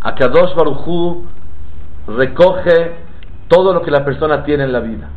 [0.00, 1.26] Akadosh Barujú
[2.06, 2.96] recoge
[3.48, 5.08] todo lo que la persona tiene en la vida.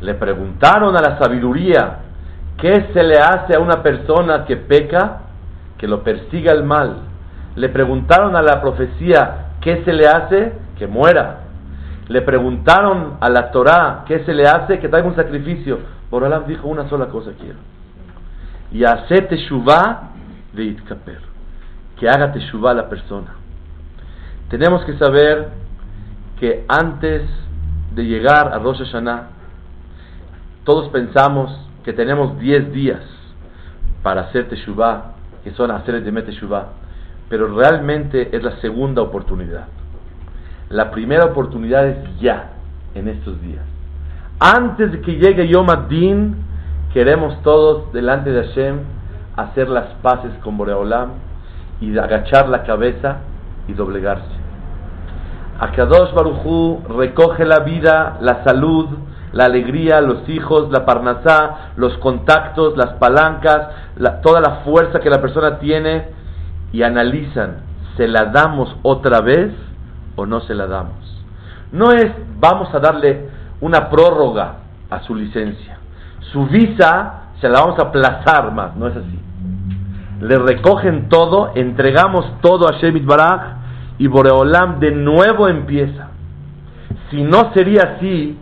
[0.00, 1.98] Le preguntaron a la sabiduría,
[2.56, 5.22] ¿qué se le hace a una persona que peca?
[5.78, 6.96] Que lo persiga el mal.
[7.56, 10.54] Le preguntaron a la profecía, ¿qué se le hace?
[10.78, 11.40] Que muera.
[12.08, 14.78] Le preguntaron a la Torah, ¿qué se le hace?
[14.78, 15.78] Que traiga un sacrificio.
[16.10, 17.58] Borolam dijo una sola cosa quiero.
[18.72, 20.10] Y hace teshuvah
[20.52, 21.20] de itkaper.
[21.98, 23.39] Que haga teshuvah la persona.
[24.50, 25.48] Tenemos que saber
[26.40, 27.22] que antes
[27.94, 29.28] de llegar a Rosh Hashanah,
[30.64, 33.00] todos pensamos que tenemos 10 días
[34.02, 35.12] para hacer Teshuvah,
[35.44, 36.66] que son hacer de Teshuvah,
[37.28, 39.68] pero realmente es la segunda oportunidad.
[40.68, 42.50] La primera oportunidad es ya,
[42.94, 43.64] en estos días.
[44.40, 46.34] Antes de que llegue Yom Adin,
[46.92, 48.78] queremos todos delante de Hashem
[49.36, 51.10] hacer las paces con Boreolam
[51.80, 53.18] y agachar la cabeza
[53.68, 54.39] y doblegarse.
[55.60, 58.88] Akadosh Baruchu recoge la vida, la salud,
[59.32, 63.68] la alegría, los hijos, la parnasá, los contactos, las palancas,
[64.22, 66.08] toda la fuerza que la persona tiene
[66.72, 67.58] y analizan,
[67.98, 69.52] ¿se la damos otra vez
[70.16, 70.94] o no se la damos?
[71.72, 73.28] No es vamos a darle
[73.60, 74.54] una prórroga
[74.88, 75.78] a su licencia.
[76.32, 79.20] Su visa se la vamos a aplazar más, no es así.
[80.22, 83.59] Le recogen todo, entregamos todo a Shemit Baraj
[84.00, 86.08] y Boreolam de nuevo empieza.
[87.10, 88.34] Si no sería así,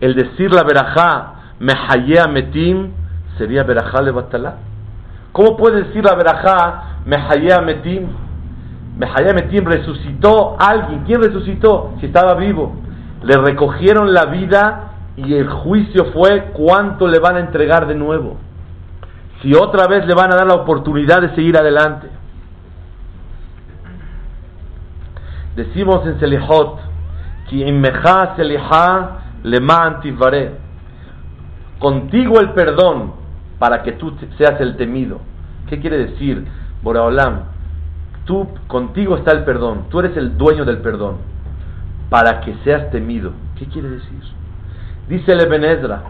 [0.00, 2.90] el decir la verajá, mehayea metim,
[3.38, 4.56] sería verajá levatalá.
[5.32, 8.08] ¿Cómo puede decir la verajá, mehayea metim?
[8.98, 11.04] Mehayea metim resucitó alguien.
[11.06, 11.94] ¿Quién resucitó?
[12.00, 12.76] Si estaba vivo.
[13.22, 18.36] Le recogieron la vida y el juicio fue cuánto le van a entregar de nuevo.
[19.40, 22.17] Si otra vez le van a dar la oportunidad de seguir adelante.
[25.58, 26.78] Decimos en Selihot,
[31.80, 33.12] Contigo el perdón
[33.58, 35.18] para que tú seas el temido.
[35.68, 36.46] ¿Qué quiere decir,
[36.80, 37.40] Boraolam?
[38.24, 41.16] Tú, contigo está el perdón, tú eres el dueño del perdón,
[42.08, 43.32] para que seas temido.
[43.58, 44.20] ¿Qué quiere decir?
[45.08, 46.02] Dice el Ebenezra,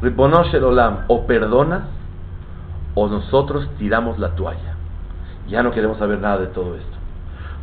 [0.00, 1.82] Olam, o perdonas
[2.94, 4.76] o nosotros tiramos la toalla.
[5.48, 6.97] Ya no queremos saber nada de todo esto.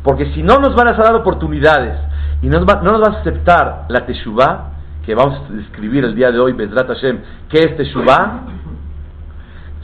[0.06, 1.98] Porque si no nos van a dar oportunidades
[2.40, 4.70] y no nos, va, a aceptar la Teshuvah,
[5.04, 7.18] que vamos a describir el día de hoy, Bezrat Hashem,
[7.48, 8.42] ¿qué es Teshuvah?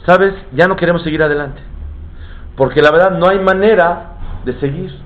[0.05, 0.33] ¿Sabes?
[0.53, 1.61] Ya no queremos seguir adelante.
[2.55, 4.11] Porque la verdad no hay manera
[4.45, 4.97] de seguir.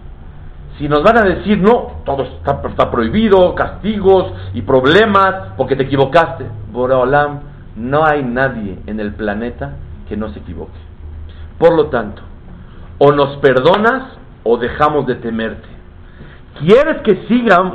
[0.77, 6.45] Si nos van a decir, no, todo está, prohibido, castigos y problemas porque te equivocaste.
[6.71, 7.39] Boraholam,
[7.75, 10.77] no hay nadie en el planeta que no se equivoque.
[11.57, 12.21] Por lo tanto,
[12.99, 14.17] o nos perdonas
[14.47, 15.67] o dejamos de temerte.
[16.59, 17.19] ¿Quieres que,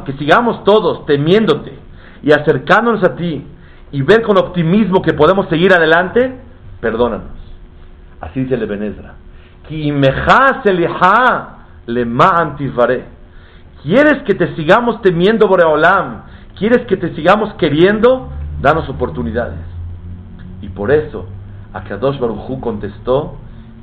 [0.06, 1.78] que sigamos todos temiéndote
[2.22, 3.47] y acercándonos a ti
[3.93, 6.34] y ver con optimismo que podemos seguir adelante?
[6.81, 7.28] Perdónanos.
[8.21, 9.15] Así dice el Ebenezra.
[13.83, 16.22] ¿Quieres que te sigamos temiendo, Boreolam?
[16.59, 18.31] ¿Quieres que te sigamos queriendo?
[18.60, 19.60] Danos oportunidades.
[20.60, 21.27] Y por eso,
[21.72, 23.37] Akadosh Baruchu contestó,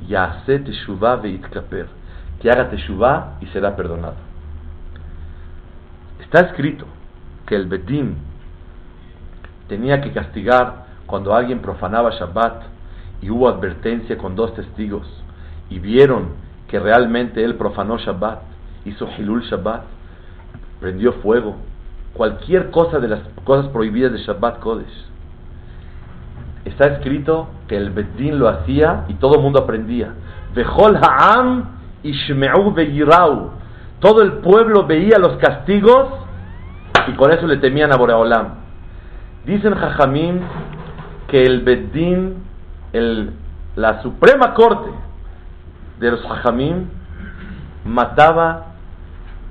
[0.08, 1.99] Yase Teshuvah Veitkaper
[2.40, 4.16] que haga teshuvah y será perdonado.
[6.20, 6.86] Está escrito
[7.46, 8.16] que el Bedín
[9.68, 12.62] tenía que castigar cuando alguien profanaba Shabbat
[13.20, 15.06] y hubo advertencia con dos testigos
[15.68, 16.28] y vieron
[16.68, 18.40] que realmente él profanó Shabbat,
[18.84, 19.82] hizo Hilul Shabbat,
[20.80, 21.56] prendió fuego,
[22.14, 25.06] cualquier cosa de las cosas prohibidas de Shabbat Kodesh.
[26.64, 30.14] Está escrito que el Bedín lo hacía y todo el mundo aprendía.
[30.54, 33.50] Vejol Ha'am Ishme'u Beirau.
[34.00, 36.08] Todo el pueblo veía los castigos
[37.06, 38.54] y con eso le temían a Boreolam.
[39.44, 40.40] Dicen Jajamín
[41.28, 42.42] que el Beddin,
[42.92, 43.32] el,
[43.76, 44.90] la Suprema Corte
[45.98, 46.90] de los Jajamín,
[47.84, 48.66] mataba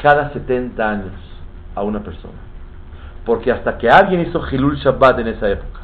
[0.01, 1.13] cada 70 años
[1.75, 2.37] a una persona.
[3.25, 5.79] Porque hasta que alguien hizo Hilul Shabbat en esa época,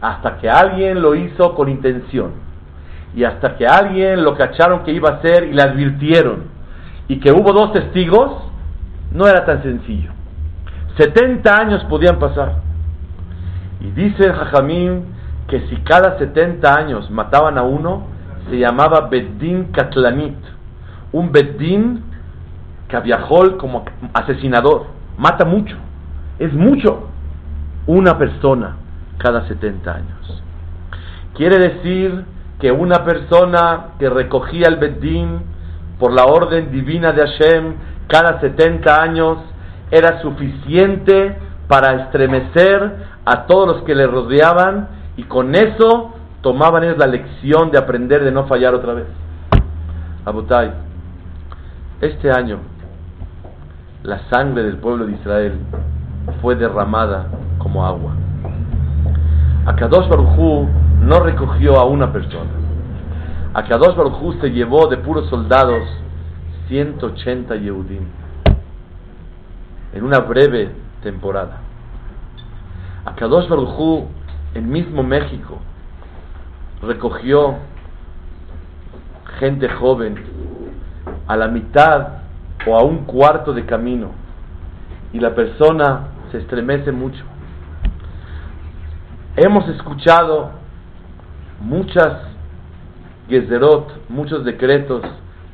[0.00, 2.32] hasta que alguien lo hizo con intención,
[3.14, 6.56] y hasta que alguien lo cacharon que iba a hacer y le advirtieron
[7.08, 8.32] y que hubo dos testigos,
[9.12, 10.10] no era tan sencillo.
[10.98, 12.56] 70 años podían pasar.
[13.80, 15.04] Y dice Jajamín
[15.48, 18.06] que si cada 70 años mataban a uno,
[18.50, 20.36] se llamaba Beddin Katlanit.
[21.12, 22.02] Un Beddin
[22.88, 24.86] que viajó como asesinador.
[25.18, 25.76] Mata mucho.
[26.38, 27.08] Es mucho.
[27.86, 28.76] Una persona
[29.18, 30.42] cada 70 años.
[31.34, 32.24] Quiere decir
[32.60, 35.42] que una persona que recogía el Bedín
[35.98, 37.74] por la orden divina de Hashem
[38.08, 39.38] cada 70 años
[39.90, 41.36] era suficiente
[41.68, 42.92] para estremecer
[43.24, 48.22] a todos los que le rodeaban y con eso tomaban ellos la lección de aprender
[48.24, 49.06] de no fallar otra vez.
[50.24, 50.72] Abutai,
[52.00, 52.58] este año
[54.02, 55.58] la sangre del pueblo de Israel
[56.40, 57.26] fue derramada
[57.58, 58.12] como agua.
[59.66, 60.68] Akadosh Baruj
[61.06, 62.50] no recogió a una persona.
[63.54, 65.82] Akadosh Baruj se llevó de puros soldados
[66.66, 68.02] 180 Yehudim
[69.92, 70.72] en una breve
[71.04, 71.60] temporada.
[73.04, 74.08] Akadosh Baruj
[74.54, 75.58] en mismo México,
[76.82, 77.54] recogió
[79.38, 80.16] gente joven
[81.28, 82.08] a la mitad
[82.66, 84.10] o a un cuarto de camino
[85.12, 87.22] y la persona se estremece mucho.
[89.36, 90.65] Hemos escuchado
[91.60, 92.22] muchas
[93.28, 95.02] gezerot, muchos decretos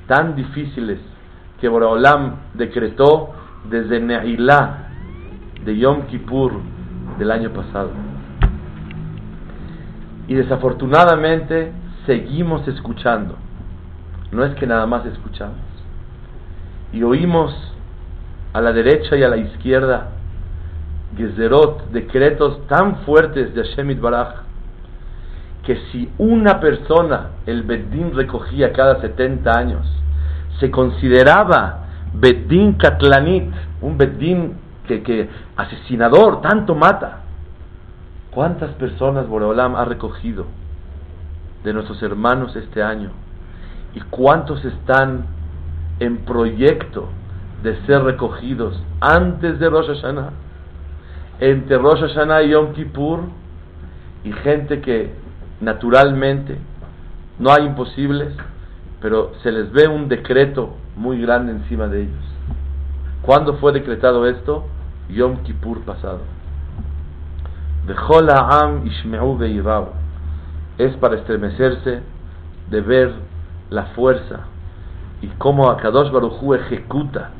[0.07, 0.99] tan difíciles
[1.61, 3.31] que Boraholam decretó
[3.71, 4.89] desde Neilá
[5.65, 6.61] de Yom Kippur
[7.19, 7.91] del año pasado.
[10.27, 11.73] Y desafortunadamente
[12.07, 13.37] seguimos escuchando.
[14.33, 15.57] No es que nada más escuchamos.
[16.93, 17.55] Y oímos
[18.53, 20.09] a la derecha y a la izquierda
[21.17, 24.42] gezerot, decretos tan fuertes de Hashem Baraj,
[25.63, 30.03] que si una persona, el Beddin recogía cada 70 años,
[30.59, 34.55] se consideraba Beddin Katlanit, un Beddin
[34.87, 37.21] que, que asesinador, tanto mata.
[38.33, 40.47] ¿Cuántas personas Boreolam ha recogido
[41.65, 43.11] de nuestros hermanos este año?
[43.95, 45.27] ¿Y cuántos están
[46.01, 47.09] en proyecto
[47.63, 50.31] de ser recogidos antes de Rosh Hashanah?
[51.41, 53.21] Entre Rosh Hashanah y Yom Kippur,
[54.25, 55.13] y gente que
[55.63, 56.59] naturalmente
[57.39, 58.35] no hay imposibles,
[59.01, 62.25] pero se les ve un decreto muy grande encima de ellos.
[63.23, 64.67] ¿Cuándo fue decretado esto?
[65.09, 66.21] Yom Kippur pasado.
[70.79, 72.01] Es para estremecerse
[72.71, 73.13] de ver
[73.71, 74.41] la fuerza
[75.21, 77.31] y cómo Akadosh Baruchu ejecuta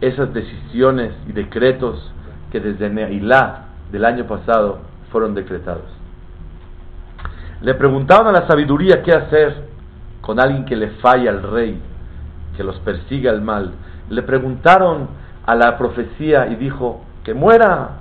[0.00, 2.10] esas decisiones y decretos
[2.50, 4.78] que desde Neilá del año pasado
[5.10, 6.03] fueron decretados.
[7.64, 9.54] Le preguntaban a la sabiduría qué hacer
[10.20, 11.80] con alguien que le falla al rey,
[12.58, 13.72] que los persiga el mal.
[14.10, 15.08] Le preguntaron
[15.46, 18.00] a la profecía y dijo, que muera.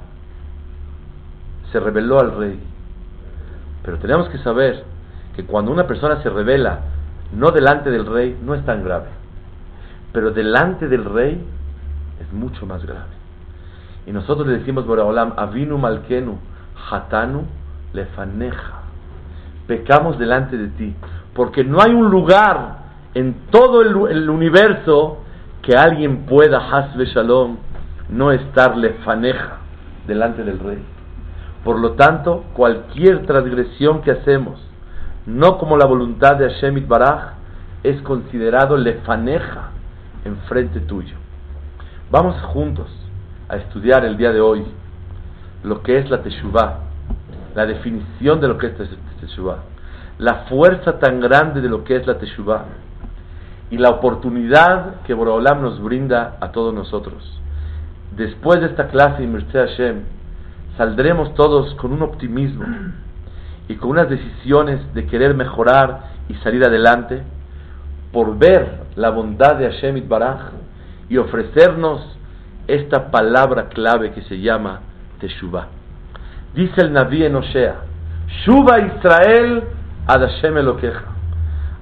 [1.72, 2.60] Se reveló al rey.
[3.84, 4.84] Pero tenemos que saber
[5.34, 6.82] que cuando una persona se revela
[7.32, 9.08] no delante del rey, no es tan grave.
[10.12, 11.42] Pero delante del rey
[12.20, 13.14] es mucho más grave.
[14.06, 16.38] Y nosotros le decimos, Boraholam, Avinu Malkenu,
[16.92, 17.46] Hatanu
[17.94, 18.83] Lefaneja.
[19.68, 20.96] Pecamos delante de ti.
[21.34, 22.84] Porque no hay un lugar
[23.14, 25.20] en todo el, universo
[25.62, 27.58] que alguien pueda, Hasbe Shalom,
[28.10, 29.58] no estarle faneja
[30.08, 30.84] delante del rey.
[31.64, 34.60] Por lo tanto, cualquier transgresión que hacemos,
[35.26, 37.34] no como la voluntad de Hashem Baraj,
[37.84, 39.70] es considerado lefaneja
[40.26, 41.16] en frente tuyo.
[42.12, 42.88] Vamos juntos
[43.48, 44.66] a estudiar el día de hoy
[45.64, 46.80] lo que es la Teshuvah,
[47.56, 48.74] la definición de lo que es
[49.22, 49.64] Teshuvah,
[50.20, 52.66] la fuerza tan grande de lo que es la Teshuvah
[53.70, 57.40] y la oportunidad que Boraholam nos brinda a todos nosotros
[58.16, 60.02] después de esta clase, Mircea Hashem,
[60.78, 62.66] saldremos todos con un optimismo
[63.68, 67.24] y con unas decisiones de querer mejorar y salir adelante
[68.12, 70.52] por ver la bondad de Hashem Baraj
[71.10, 72.18] y ofrecernos
[72.68, 74.82] esta palabra clave que se llama
[75.20, 75.83] Teshuvah.
[76.54, 77.76] Dice el Naví en Osea,
[78.46, 79.64] Shuba Israel
[80.08, 81.06] ad Hashem Elokeja.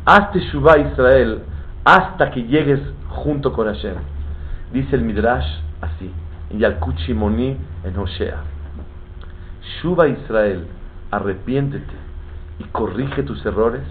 [0.06, 1.44] Haz Teshuvah Israel
[1.84, 3.96] hasta que llegues junto con Hashem.
[4.72, 5.46] Dice el Midrash
[5.82, 6.12] así
[6.52, 8.38] en Yalkut Shimoni, en Hosea.
[9.82, 10.68] Shuba Israel,
[11.12, 11.94] arrepiéntete
[12.60, 13.84] y corrige tus errores.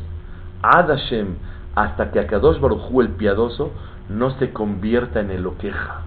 [0.62, 1.36] Ad Hashem,
[1.74, 3.72] hasta que Akadosh Baruchu el piadoso
[4.08, 6.02] no se convierta en el oqueja,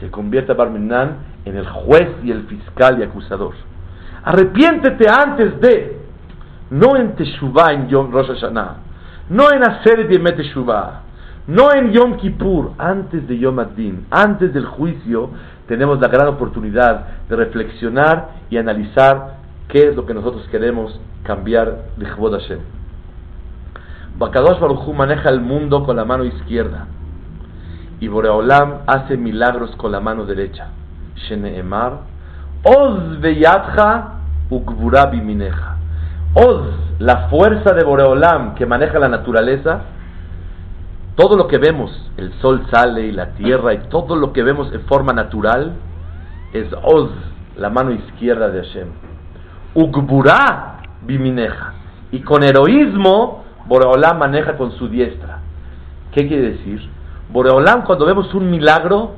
[0.00, 3.54] se convierta Barminan en el juez y el fiscal y acusador.
[4.24, 5.96] Arrepiéntete antes de,
[6.70, 8.76] no en Teshuvah en Yom Rosh Hashanah,
[9.30, 11.02] no en hacer de Teshuvah,
[11.48, 15.30] no en Yom Kippur, antes de Yom Adin, antes del juicio,
[15.66, 19.38] tenemos la gran oportunidad de reflexionar y analizar
[19.68, 22.60] qué es lo que nosotros queremos cambiar de Jebod Hashem.
[24.18, 26.86] Bakadosh Baruch maneja el mundo con la mano izquierda
[27.98, 30.68] y Boreolam hace milagros con la mano derecha.
[31.14, 32.00] Sheneemar,
[32.64, 34.08] Oz beyadcha
[34.48, 35.76] ukbura bimineja.
[36.34, 36.68] Oz,
[37.00, 39.80] la fuerza de Boreolam que maneja la naturaleza,
[41.16, 44.72] todo lo que vemos, el sol sale y la tierra y todo lo que vemos
[44.72, 45.72] en forma natural,
[46.52, 47.10] es Oz,
[47.56, 48.88] la mano izquierda de Hashem.
[49.74, 51.74] Ugbura bimineja.
[52.12, 55.40] Y con heroísmo, Boreolam maneja con su diestra.
[56.12, 56.88] ¿Qué quiere decir?
[57.32, 59.16] Boreolam, cuando vemos un milagro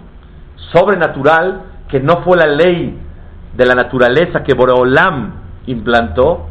[0.73, 2.99] sobrenatural, que no fue la ley
[3.57, 5.33] de la naturaleza que Boreolam
[5.67, 6.47] implantó,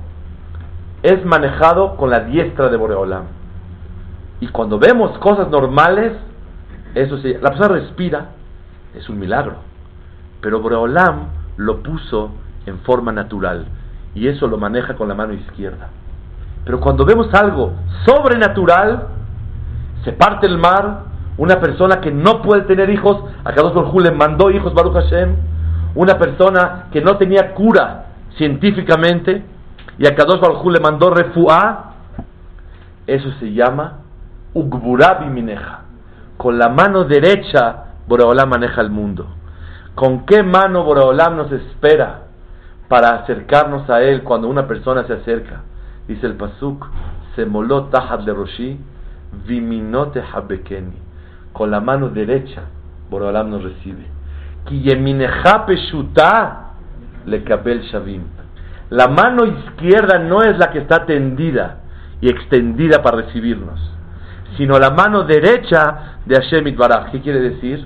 [1.02, 3.26] es manejado con la diestra de Boreolam.
[4.40, 6.14] Y cuando vemos cosas normales,
[6.96, 8.30] eso sí, la persona respira,
[8.96, 9.56] es un milagro.
[10.42, 12.32] Pero Boreolam lo puso
[12.66, 13.66] en forma natural
[14.16, 15.90] y eso lo maneja con la mano izquierda.
[16.66, 17.74] Pero cuando vemos algo
[18.06, 19.08] sobrenatural,
[20.04, 21.04] se parte el mar,
[21.38, 25.36] una persona que no puede tener hijos, a Kadosh Baruj le mandó hijos Baruch Hashem,
[25.96, 28.06] una persona que no tenía cura
[28.38, 29.44] científicamente,
[29.98, 31.94] y a Kadosh Baruj le mandó refuá,
[33.06, 34.00] eso se llama
[34.54, 35.82] Ugburabi Mineja.
[36.38, 39.28] Con la mano derecha, Boreolam maneja el mundo.
[39.96, 42.22] ¿Con qué mano Boreolam nos espera
[42.88, 45.62] para acercarnos a Él cuando una persona se acerca?
[46.08, 46.88] Dice el Pasuk,
[47.36, 48.80] se moló tajat de Roshi,
[49.46, 50.98] viminote habekeni.
[51.54, 52.64] Con la mano derecha,
[53.10, 54.06] Boreolam nos recibe.
[57.26, 57.44] Le
[57.92, 58.24] shavim.
[58.90, 61.80] La mano izquierda no es la que está tendida
[62.22, 63.80] y extendida para recibirnos,
[64.56, 67.12] sino la mano derecha de Hashem Itbaraj.
[67.12, 67.86] ¿Qué quiere decir?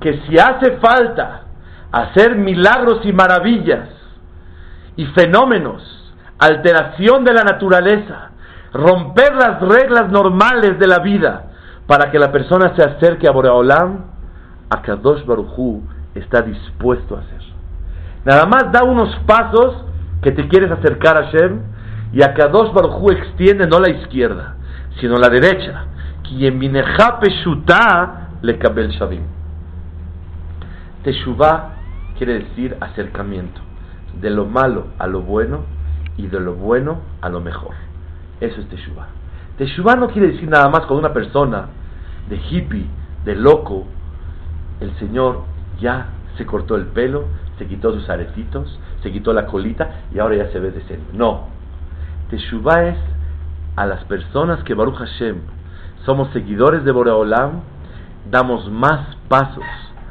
[0.00, 1.42] Que si hace falta
[1.92, 3.88] hacer milagros y maravillas
[4.96, 8.30] y fenómenos, alteración de la naturaleza,
[8.72, 11.44] romper las reglas normales de la vida
[11.86, 14.15] para que la persona se acerque a Boreolam,
[14.70, 15.82] a Kadosh Baruchu
[16.14, 17.40] está dispuesto a hacer.
[18.24, 19.84] Nada más da unos pasos
[20.22, 21.60] que te quieres acercar a Hashem
[22.12, 24.56] y a Kadosh Baruchu extiende no la izquierda,
[25.00, 25.86] sino la derecha.
[28.42, 29.22] Le kabel shavim.
[31.04, 31.70] Teshuvah
[32.18, 33.60] quiere decir acercamiento,
[34.20, 35.60] de lo malo a lo bueno
[36.16, 37.74] y de lo bueno a lo mejor.
[38.40, 39.06] Eso es Teshuvah.
[39.58, 41.66] Teshuvah no quiere decir nada más con una persona
[42.28, 42.86] de hippie,
[43.24, 43.86] de loco.
[44.80, 45.44] El Señor
[45.80, 47.24] ya se cortó el pelo,
[47.58, 51.12] se quitó sus aretitos, se quitó la colita y ahora ya se ve decente.
[51.12, 51.48] No.
[52.30, 52.98] Teshuvah es
[53.76, 55.40] a las personas que Baruch Hashem
[56.04, 57.62] somos seguidores de Boreolam,
[58.30, 59.64] damos más pasos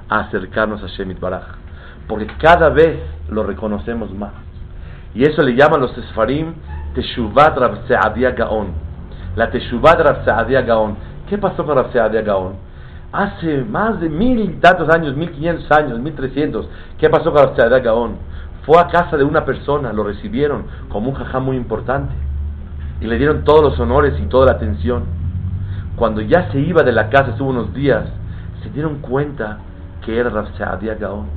[0.09, 1.55] a acercarnos a Shemit Baraj.
[2.07, 4.33] Porque cada vez lo reconocemos más.
[5.13, 6.53] Y eso le llaman los Esfarim
[6.93, 7.87] Teshuvat Rav
[8.35, 8.67] Gaon.
[9.35, 10.97] La Teshuvat Rav Gaon.
[11.29, 12.64] ¿Qué pasó con Rav Gaon?
[13.15, 16.67] Hace más de mil y tantos años, mil quinientos años, mil trescientos,
[16.97, 18.17] ¿qué pasó con Rav Gaón?
[18.65, 22.13] Fue a casa de una persona, lo recibieron como un jajá muy importante
[22.99, 25.03] y le dieron todos los honores y toda la atención.
[25.95, 28.05] Cuando ya se iba de la casa, estuvo unos días,
[28.63, 29.59] se dieron cuenta
[30.03, 30.49] que era Rav
[30.99, 31.27] Gaón.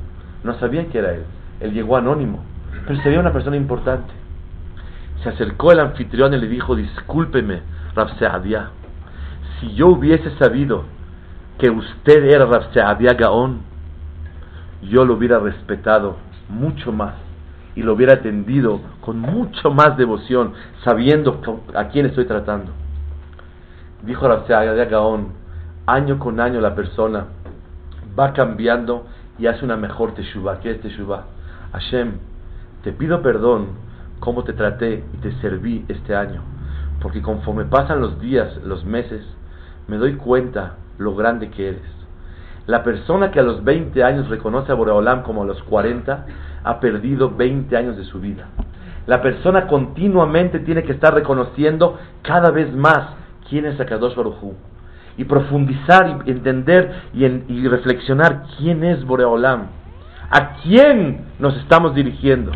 [0.43, 1.23] No sabían que era él.
[1.59, 2.39] Él llegó anónimo,
[2.85, 4.13] pero se veía una persona importante.
[5.23, 7.61] Se acercó el anfitrión y le dijo, discúlpeme,
[7.95, 8.09] Rav
[9.59, 10.85] si yo hubiese sabido
[11.59, 12.71] que usted era Rav
[13.17, 13.59] Gaón,
[14.81, 16.15] yo lo hubiera respetado
[16.47, 17.15] mucho más
[17.75, 21.41] y lo hubiera atendido con mucho más devoción, sabiendo
[21.75, 22.71] a quién estoy tratando.
[24.03, 25.33] Dijo Rav Gaón,
[25.85, 27.25] año con año la persona
[28.17, 29.05] va cambiando
[29.37, 30.61] y hace una mejor teshuva.
[30.61, 31.25] ¿Qué es teshuva?
[31.73, 32.13] Hashem,
[32.83, 33.67] te pido perdón
[34.21, 36.41] cómo te traté y te serví este año,
[37.01, 39.25] porque conforme pasan los días, los meses,
[39.87, 41.99] me doy cuenta lo grande que eres.
[42.67, 46.25] La persona que a los 20 años reconoce a Boreolam como a los 40
[46.63, 48.47] ha perdido 20 años de su vida.
[49.07, 53.15] La persona continuamente tiene que estar reconociendo cada vez más
[53.49, 54.53] quién es Akadosh Baruj
[55.17, 59.67] y profundizar y entender y, reflexionar quién es Boreolam,
[60.29, 62.51] a quién nos estamos dirigiendo.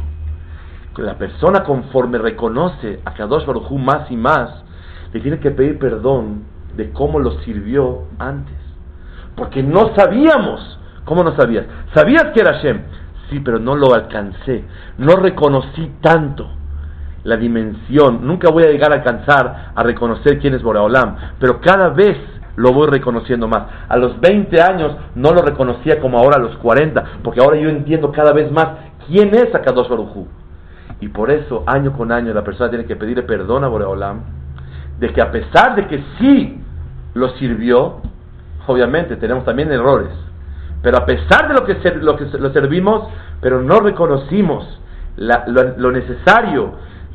[0.98, 4.64] La persona conforme reconoce a Kadosh Baruj más y más,
[5.12, 8.56] le tiene que pedir perdón de cómo lo sirvió antes.
[9.36, 10.80] Porque no sabíamos.
[11.06, 11.66] ¿Cómo no sabías?
[11.94, 12.82] Sabías que era Hashem.
[13.30, 14.64] Sí, pero no lo alcancé.
[14.98, 16.50] No reconocí tanto
[17.24, 18.26] la dimensión.
[18.26, 21.16] Nunca voy a llegar a alcanzar a reconocer quién es Boreolam.
[21.40, 22.18] Pero cada vez
[22.56, 23.64] lo voy reconociendo más.
[23.90, 27.04] A los 20 años no lo reconocía como ahora a los 40.
[27.24, 28.68] Porque ahora yo entiendo cada vez más
[29.08, 30.28] quién es Akadosh Baruj
[31.00, 34.22] Y por eso, año con año, la persona tiene que pedirle perdón a Boreolam.
[35.00, 36.63] De que a pesar de que sí
[37.14, 38.02] lo sirvió,
[38.68, 40.12] obviamente tenemos también errores,
[40.82, 43.10] pero a pesar de lo que, lo, que lo servimos,
[43.42, 44.80] pero no reconocimos
[45.18, 46.74] lo, necesario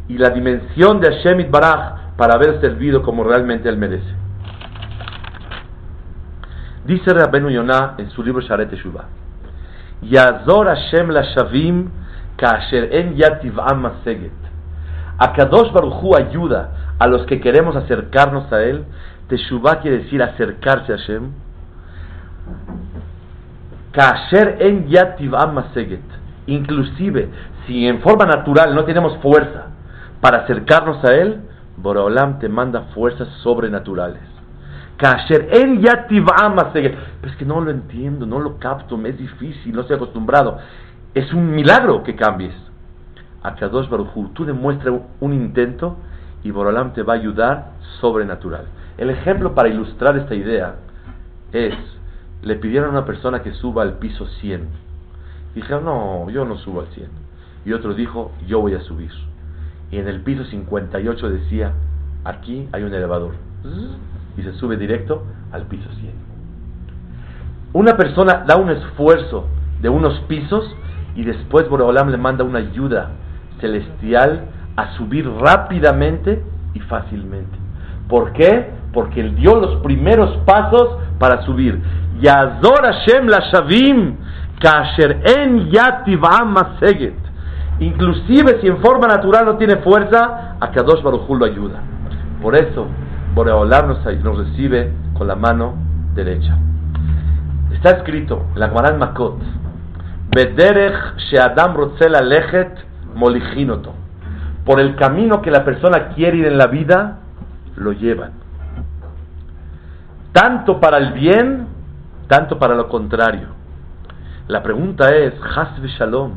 [0.09, 4.15] y la dimensión de Hashem Baraj para haber servido como realmente él merece.
[6.87, 9.05] Dice Rabenu Yonah en su libro Sharet Teshuvah,
[10.03, 11.91] Yazor Hashem la Shavim
[12.37, 14.33] kasher en yativ'am maseget.
[15.19, 18.85] Akadosh Baruchu ayuda a los que queremos acercarnos a Él.
[19.29, 21.31] Teshuvah quiere decir acercarse a Hashem.
[23.93, 26.03] Kasher en yativ'am maseget.
[26.47, 27.29] Inclusive,
[27.67, 29.67] si en forma natural no tenemos fuerza
[30.21, 31.43] para acercarnos a Él,
[31.77, 34.23] Boreolam te manda fuerzas sobrenaturales.
[34.97, 39.83] Kasher en Pero es que no lo entiendo, no lo capto, me es difícil, no
[39.83, 40.59] estoy acostumbrado.
[41.15, 42.55] Es un milagro que cambies.
[43.43, 45.97] A Kadosh Baruj tú demuestras un intento
[46.43, 48.65] y Borolam te va a ayudar sobrenatural.
[48.99, 50.75] El ejemplo para ilustrar esta idea
[51.53, 51.75] es,
[52.43, 54.69] le pidieron a una persona que suba al piso 100.
[55.55, 57.09] Dijeron, no, yo no subo al 100.
[57.65, 59.11] Y otro dijo, yo voy a subir.
[59.91, 61.73] Y en el piso 58 decía,
[62.25, 63.35] aquí hay un elevador
[64.37, 66.13] y se sube directo al piso 100.
[67.73, 69.47] Una persona da un esfuerzo
[69.81, 70.65] de unos pisos
[71.15, 73.11] y después Boreolam le manda una ayuda
[73.61, 76.43] celestial a subir rápidamente
[76.75, 77.57] y fácilmente.
[78.09, 78.78] ¿Por qué?
[78.93, 81.83] Porque él dio los primeros pasos para subir.
[82.21, 83.43] Yazor Hashem la
[84.61, 87.15] kasher en yativam maseget.
[87.81, 91.81] Inclusive si en forma natural no tiene fuerza, a Kadosh Baruj lo ayuda.
[92.43, 92.87] Por eso,
[93.35, 95.75] Boreolam nos, nos recibe con la mano
[96.15, 96.57] derecha.
[97.73, 99.39] Está escrito en la Gemara Makot,
[100.35, 102.73] Bederech she'adam rotzela lechet
[103.15, 103.95] molijinoto.
[104.65, 107.19] Por el camino que la persona quiere ir en la vida,
[107.77, 108.33] lo llevan.
[110.33, 111.67] Tanto para el bien,
[112.29, 113.49] tanto para lo contrario.
[114.47, 116.33] La pregunta es, Hasbe Shalom,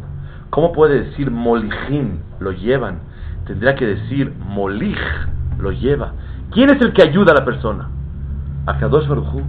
[0.50, 2.19] ¿cómo puede decir molijin?
[2.39, 3.00] Lo llevan.
[3.45, 4.98] Tendría que decir molij,
[5.60, 6.13] lo lleva.
[6.51, 7.89] ¿Quién es el que ayuda a la persona?
[8.65, 9.41] Akadosh Baruj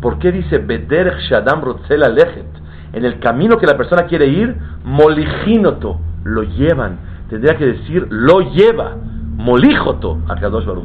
[0.00, 2.46] ¿Por qué dice Bederech Shadam Rotzela Lechet?
[2.92, 6.98] En el camino que la persona quiere ir, Molijinoto, lo llevan.
[7.30, 8.96] Tendría que decir, lo lleva.
[9.36, 10.84] Molijoto, Akadosh Baruj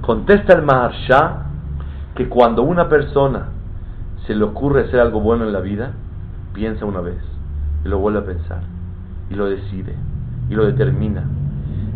[0.00, 1.51] Contesta el Maharsha
[2.14, 3.48] que cuando una persona
[4.26, 5.92] se le ocurre hacer algo bueno en la vida,
[6.54, 7.18] piensa una vez
[7.84, 8.62] y lo vuelve a pensar
[9.30, 9.96] y lo decide
[10.48, 11.24] y lo determina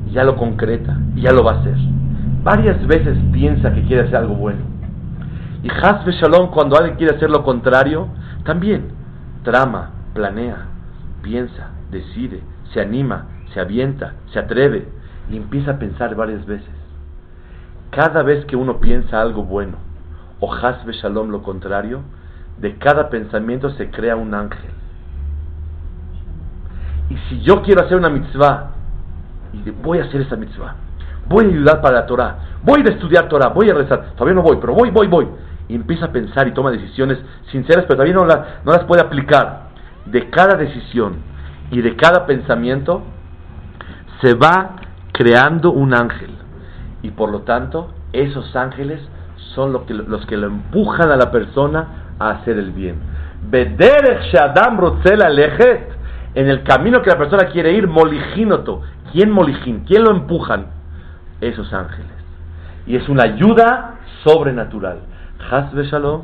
[0.08, 1.76] y ya lo concreta y ya lo va a hacer
[2.46, 4.60] varias veces piensa que quiere hacer algo bueno.
[5.64, 8.06] Y Hasbe Shalom, cuando alguien quiere hacer lo contrario,
[8.44, 8.92] también
[9.42, 10.66] trama, planea,
[11.22, 12.40] piensa, decide,
[12.72, 14.86] se anima, se avienta, se atreve
[15.28, 16.70] y empieza a pensar varias veces.
[17.90, 19.78] Cada vez que uno piensa algo bueno
[20.40, 22.02] o Hasbe Shalom lo contrario,
[22.58, 24.70] de cada pensamiento se crea un ángel.
[27.08, 28.70] Y si yo quiero hacer una mitzvah,
[29.52, 30.74] y voy a hacer esa mitzvah,
[31.28, 34.42] voy a ayudar para la Torah, voy a estudiar Torah, voy a rezar, todavía no
[34.42, 35.28] voy, pero voy, voy, voy.
[35.68, 37.18] Y empieza a pensar y toma decisiones
[37.50, 39.66] sinceras, pero todavía no, no las puede aplicar.
[40.04, 41.16] De cada decisión
[41.70, 43.02] y de cada pensamiento
[44.20, 44.76] se va
[45.12, 46.30] creando un ángel.
[47.02, 49.00] Y por lo tanto, esos ángeles
[49.56, 53.00] son los que, los que lo empujan a la persona a hacer el bien.
[56.34, 58.82] En el camino que la persona quiere ir, molijinoto.
[59.10, 59.80] ¿Quién molijin?
[59.80, 60.76] ¿Quién lo empujan?
[61.40, 62.10] esos ángeles.
[62.86, 65.00] Y es una ayuda sobrenatural.
[65.50, 66.22] Hasbe Shalom,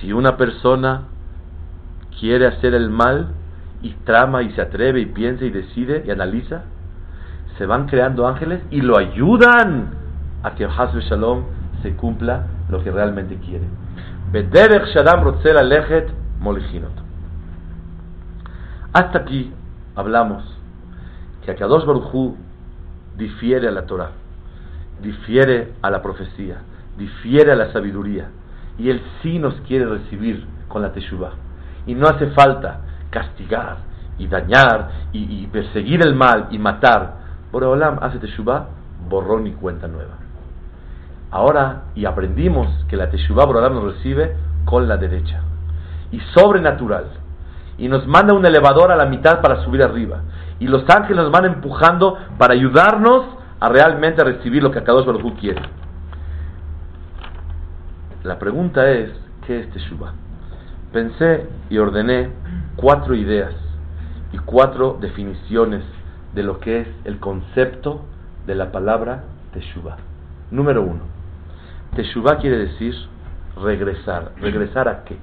[0.00, 1.02] si una persona
[2.20, 3.28] quiere hacer el mal
[3.82, 6.62] y trama y se atreve y piensa y decide y analiza,
[7.56, 9.90] se van creando ángeles y lo ayudan
[10.42, 11.44] a que Hasbe Shalom
[11.94, 13.66] cumpla lo que realmente quiere.
[18.92, 19.52] Hasta aquí
[19.94, 20.42] hablamos
[21.44, 22.36] que Akadosh Baruchu
[23.16, 24.10] difiere a la Torah
[25.02, 26.58] difiere a la profecía,
[26.96, 28.30] difiere a la sabiduría.
[28.78, 31.32] Y Él sí nos quiere recibir con la Teshuvah.
[31.86, 33.78] Y no hace falta castigar
[34.18, 37.16] y dañar y, perseguir el mal y matar.
[37.50, 38.68] Boreolam hace Teshuvah,
[39.08, 40.27] borrón y cuenta nueva.
[41.30, 45.40] Ahora, y aprendimos que la Teshuvah Boreolam nos recibe con la derecha.
[46.10, 47.04] Y sobrenatural.
[47.76, 50.22] Y nos manda un elevador a la mitad para subir arriba.
[50.58, 53.24] Y los ángeles nos van empujando para ayudarnos
[53.60, 55.62] a realmente recibir lo que Akadosh Baruj quiere.
[58.24, 59.10] La pregunta es,
[59.46, 60.12] ¿qué es Teshuvah?
[60.92, 62.30] Pensé y ordené
[62.76, 63.54] cuatro ideas
[64.32, 65.84] y cuatro definiciones
[66.34, 68.02] de lo que es el concepto
[68.46, 69.96] de la palabra Teshuvah.
[70.50, 71.00] Número uno,
[71.96, 72.94] Teshuvah quiere decir
[73.56, 74.32] regresar.
[74.40, 75.16] ¿Regresar a qué?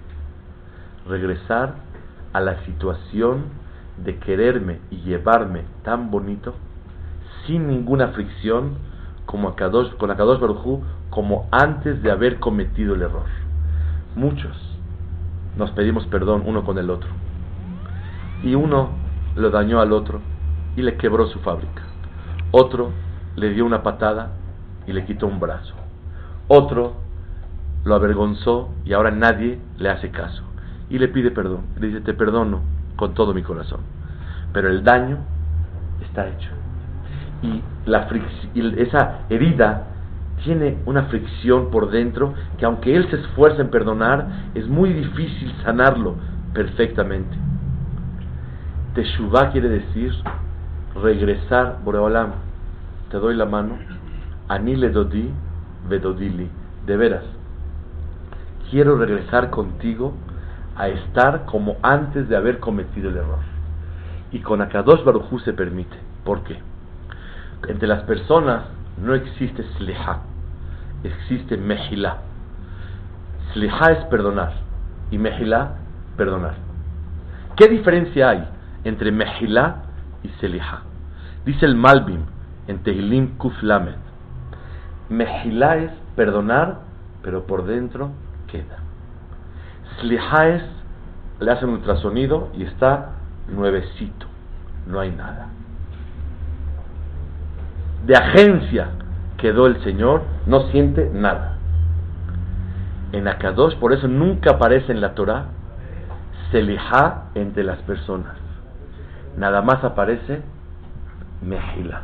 [1.07, 1.75] Regresar
[2.33, 3.45] a la situación
[4.03, 6.53] de quererme y llevarme tan bonito
[7.45, 8.77] sin ninguna fricción
[9.25, 9.55] como
[9.97, 13.25] con Akadosh Barujú como antes de haber cometido el error.
[14.15, 14.75] muchos
[15.57, 17.09] nos pedimos perdón uno con el otro.
[18.43, 18.89] Y uno
[19.35, 20.19] lo dañó al otro
[20.75, 21.83] y le quebró su fábrica.
[22.51, 22.91] Otro
[23.35, 24.33] le dio una patada
[24.85, 25.73] y le quitó un brazo.
[26.47, 26.93] Otro
[27.83, 30.43] lo avergonzó y ahora nadie le hace caso.
[30.89, 31.61] Y le pide perdón.
[31.79, 32.61] Le dice, te perdono
[32.95, 33.81] con todo mi corazón.
[34.53, 35.17] Pero el daño
[36.01, 36.49] está hecho.
[37.41, 38.07] Y, la
[38.77, 39.87] esa herida
[40.43, 45.53] tiene una fricción por dentro que aunque él se esfuerce en perdonar, es muy difícil
[45.63, 46.15] sanarlo
[46.53, 47.37] perfectamente.
[48.95, 50.13] Teshuvah quiere decir
[51.01, 52.31] regresar, Boreolam,
[53.11, 53.77] te doy la mano,
[54.47, 55.29] ani le dodi,
[55.87, 56.49] vedodili,
[56.85, 57.23] de veras,
[58.69, 60.13] quiero regresar contigo
[60.75, 63.39] a estar como antes de haber cometido el error.
[64.31, 65.97] Y con Akadosh Barujú se permite.
[66.23, 66.59] ¿Por qué?
[67.67, 68.65] Entre las personas
[69.01, 70.19] no existe sliha,
[71.03, 72.17] existe mejilá.
[73.53, 74.53] Sliha es perdonar
[75.11, 75.77] y mejilá
[76.17, 76.55] perdonar.
[77.55, 78.47] ¿Qué diferencia hay
[78.83, 79.83] entre mejilá
[80.23, 80.81] y sliha?
[81.45, 82.21] Dice el Malbim
[82.67, 84.04] en Tehilim Kuf Lamed.
[85.09, 86.79] Mejilá es perdonar,
[87.21, 88.11] pero por dentro
[88.47, 88.77] queda.
[89.99, 90.63] Sliha es,
[91.39, 93.11] le hacen un ultrasonido y está
[93.47, 94.25] nuevecito,
[94.87, 95.49] no hay nada
[98.05, 98.89] de agencia
[99.37, 101.57] quedó el Señor, no siente nada.
[103.11, 105.45] En Akadosh, por eso nunca aparece en la Torah
[106.51, 108.35] Selihá entre las personas.
[109.37, 110.41] Nada más aparece
[111.41, 112.03] Mejila.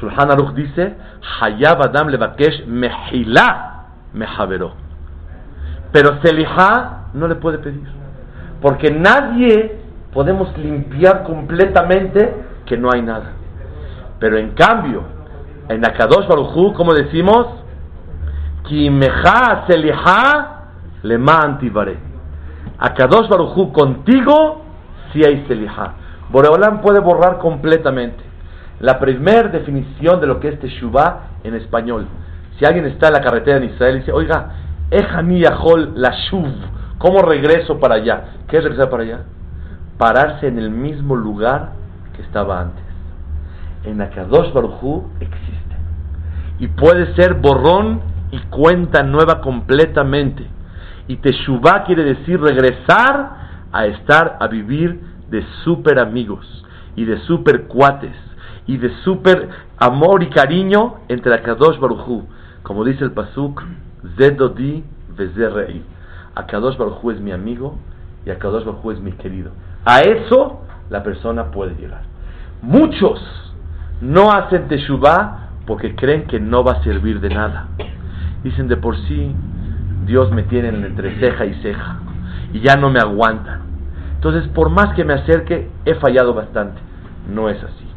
[0.00, 0.94] Shulhan Aruch dice,
[1.40, 4.72] Hayab Adam levakesh Mejila mejaveró.
[5.92, 7.88] Pero Selihá no le puede pedir.
[8.60, 9.80] Porque nadie
[10.12, 12.34] podemos limpiar completamente
[12.66, 13.32] que no hay nada.
[14.18, 15.02] Pero en cambio,
[15.68, 17.46] en Akadosh Baruchu, como decimos,
[18.64, 20.66] Kimeja Seliha
[21.02, 21.96] Lema Antibare.
[22.78, 24.64] Akadosh Baruchu contigo,
[25.12, 25.94] si hay Seliha.
[26.30, 28.27] Boreolam puede borrar completamente.
[28.80, 32.06] La primera definición de lo que es Teshuvah en español.
[32.58, 34.50] Si alguien está en la carretera en Israel y dice, oiga,
[34.90, 36.52] Ejani Yahol la Shuv,
[36.98, 38.24] ¿cómo regreso para allá?
[38.48, 39.20] ¿Qué es regresar para allá?
[39.98, 41.72] Pararse en el mismo lugar
[42.14, 42.88] que estaba antes
[43.84, 45.76] en Akadosh Barujú existe.
[46.58, 50.46] Y puede ser borrón y cuenta nueva completamente.
[51.06, 53.38] Y Teshuvah quiere decir regresar
[53.72, 56.64] a estar a vivir de super amigos
[56.96, 58.16] y de super cuates
[58.68, 62.28] y de super amor y cariño entre Akadosh Barujú.
[62.62, 63.64] Como dice el Pasuk,
[64.16, 64.84] Zedodi
[65.16, 65.82] Vezerrei.
[66.36, 67.78] Akadosh Barujú es mi amigo
[68.24, 69.50] y Akadosh Barujú es mi querido.
[69.84, 72.02] A eso la persona puede llegar.
[72.60, 73.20] Muchos
[74.02, 77.68] no hacen teshuvah porque creen que no va a servir de nada.
[78.44, 79.34] Dicen de por sí,
[80.04, 82.00] Dios me tiene entre ceja y ceja
[82.52, 83.62] y ya no me aguantan.
[84.14, 86.80] Entonces, por más que me acerque, he fallado bastante.
[87.32, 87.87] No es así.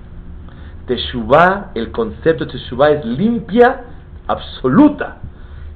[0.87, 3.81] Teshuvah, el concepto de Teshuvah es limpia,
[4.27, 5.17] absoluta.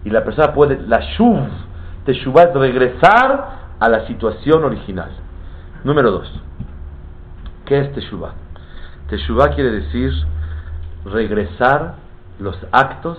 [0.04, 1.48] Y la persona puede, la Shuv,
[2.06, 5.12] Teshuvah es regresar a la situación original.
[5.84, 6.32] Número dos.
[7.66, 8.34] ¿Qué es Teshuvah?
[9.10, 10.12] Teshuvah quiere decir
[11.06, 11.96] regresar
[12.40, 13.18] los actos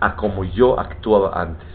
[0.00, 1.68] a como yo actuaba antes.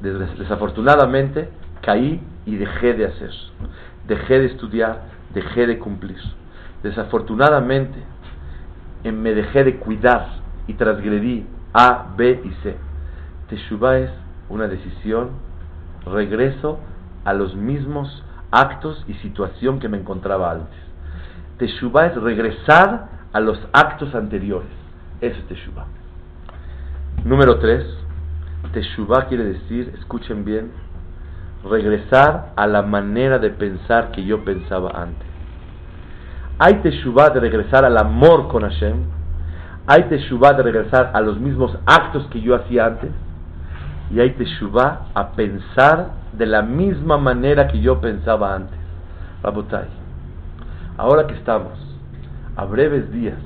[0.00, 1.48] Desafortunadamente
[1.80, 3.30] caí y dejé de hacer,
[4.06, 6.18] dejé de estudiar, dejé de cumplir.
[6.82, 7.98] Desafortunadamente
[9.04, 10.28] me dejé de cuidar
[10.66, 12.76] y transgredí A, B y C.
[13.48, 14.10] Teshuvah es
[14.48, 15.30] una decisión,
[16.06, 16.78] regreso
[17.24, 20.78] a los mismos actos y situación que me encontraba antes.
[21.58, 24.70] Teshuvah es regresar a los actos anteriores.
[25.20, 25.86] Eso es Teshuvah.
[27.24, 27.84] Número 3.
[28.72, 30.70] Teshuvah quiere decir, escuchen bien,
[31.64, 35.31] regresar a la manera de pensar que yo pensaba antes.
[36.64, 38.96] Hay Teshuvah de regresar al amor con Hashem.
[39.86, 43.10] Hay Teshuvah de regresar a los mismos actos que yo hacía antes.
[44.12, 48.78] Y hay Teshuvah a pensar de la misma manera que yo pensaba antes.
[49.42, 50.02] Rabotai
[50.96, 51.72] ahora que estamos
[52.56, 53.38] a breves días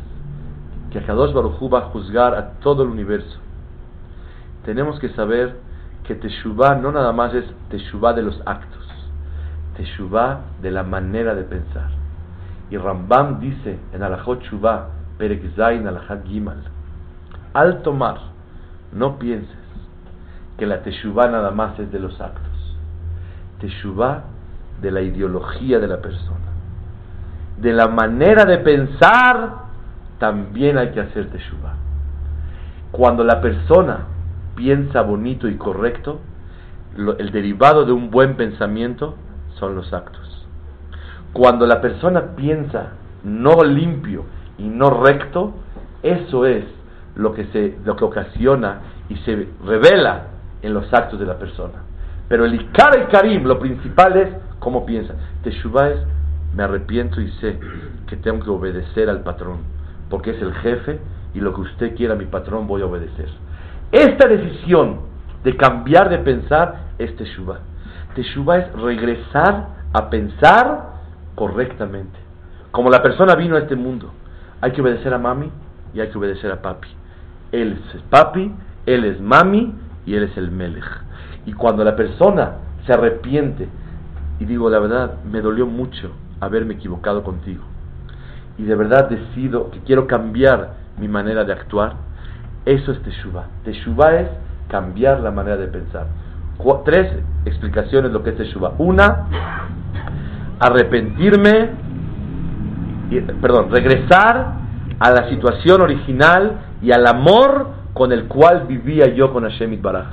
[0.91, 3.39] que Akadosh Baruj va a juzgar a todo el universo,
[4.65, 5.57] tenemos que saber
[6.05, 8.87] que Teshuvah no nada más es Teshuvah de los actos,
[9.77, 11.96] Teshuvah de la manera de pensar.
[12.71, 16.63] Y Rambam dice en Alajot Shuvah, Perek Zain Alajat Gimal,
[17.55, 18.19] al tomar,
[18.93, 19.57] no pienses
[20.59, 22.77] que la Teshuvah nada más es de los actos,
[23.61, 24.25] Teshuvah
[24.81, 26.47] de la ideología de la persona
[27.57, 29.67] de la manera de pensar,
[30.19, 31.75] también hay que hacer teshuva.
[32.93, 34.07] Cuando la persona
[34.55, 36.21] piensa bonito y correcto,
[36.97, 39.17] el derivado de un buen pensamiento
[39.59, 40.26] son los actos.
[41.37, 44.25] Cuando la persona piensa no limpio
[44.57, 45.53] y no recto,
[46.03, 46.65] eso es
[47.15, 48.79] lo que, se, lo que ocasiona
[49.11, 50.29] y se revela
[50.63, 51.75] en los actos de la persona.
[52.27, 54.29] Pero el Ikar y Karim, lo principal es
[54.61, 55.15] cómo piensa.
[55.43, 55.99] Teshuvah es,
[56.55, 57.61] me arrepiento y sé
[58.07, 59.59] que tengo que obedecer al patrón,
[60.09, 60.99] porque es el jefe
[61.35, 63.29] y lo que usted quiera, mi patrón, voy a obedecer.
[63.93, 65.01] Esta decisión
[65.45, 67.59] de cambiar de pensar es Teshuvah.
[68.15, 70.96] Teshuvah es regresar a pensar
[71.37, 72.19] correctamente.
[72.73, 74.13] Como la persona vino a este mundo,
[74.61, 75.53] hay que obedecer a mami
[75.95, 76.89] y hay que obedecer a papi.
[77.53, 78.53] Él es papi,
[78.87, 79.73] él es mami
[80.05, 80.85] y él es el melech.
[81.47, 83.69] Y cuando la persona se arrepiente
[84.41, 87.63] y digo la verdad, me dolió mucho haberme equivocado contigo.
[88.59, 91.95] Y de verdad decido que quiero cambiar mi manera de actuar.
[92.65, 93.47] Eso es Teshuvah.
[93.65, 94.29] Teshuvah es
[94.69, 96.07] cambiar la manera de pensar.
[96.85, 97.13] tres
[97.45, 98.75] explicaciones de lo que es Teshuvah.
[98.79, 99.27] Una,
[100.59, 101.71] arrepentirme,
[103.41, 104.55] perdón, regresar
[104.99, 110.07] a la situación original y al amor con el cual vivía yo con Hashem Itbaraj.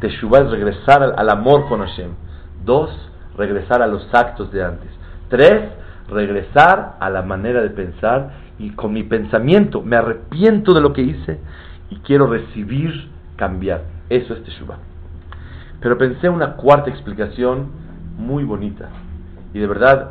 [0.00, 2.10] Teshuvah es regresar al, amor con Hashem.
[2.64, 2.90] Dos,
[3.36, 4.90] regresar a los actos de antes.
[5.28, 5.70] Tres,
[6.08, 11.02] regresar a la manera de pensar y con mi pensamiento me arrepiento de lo que
[11.02, 11.40] hice
[11.90, 13.82] y quiero recibir, cambiar.
[14.08, 14.78] Eso es Teshuvah.
[15.80, 17.68] Pero pensé una cuarta explicación
[18.16, 18.88] muy bonita
[19.54, 20.10] y de verdad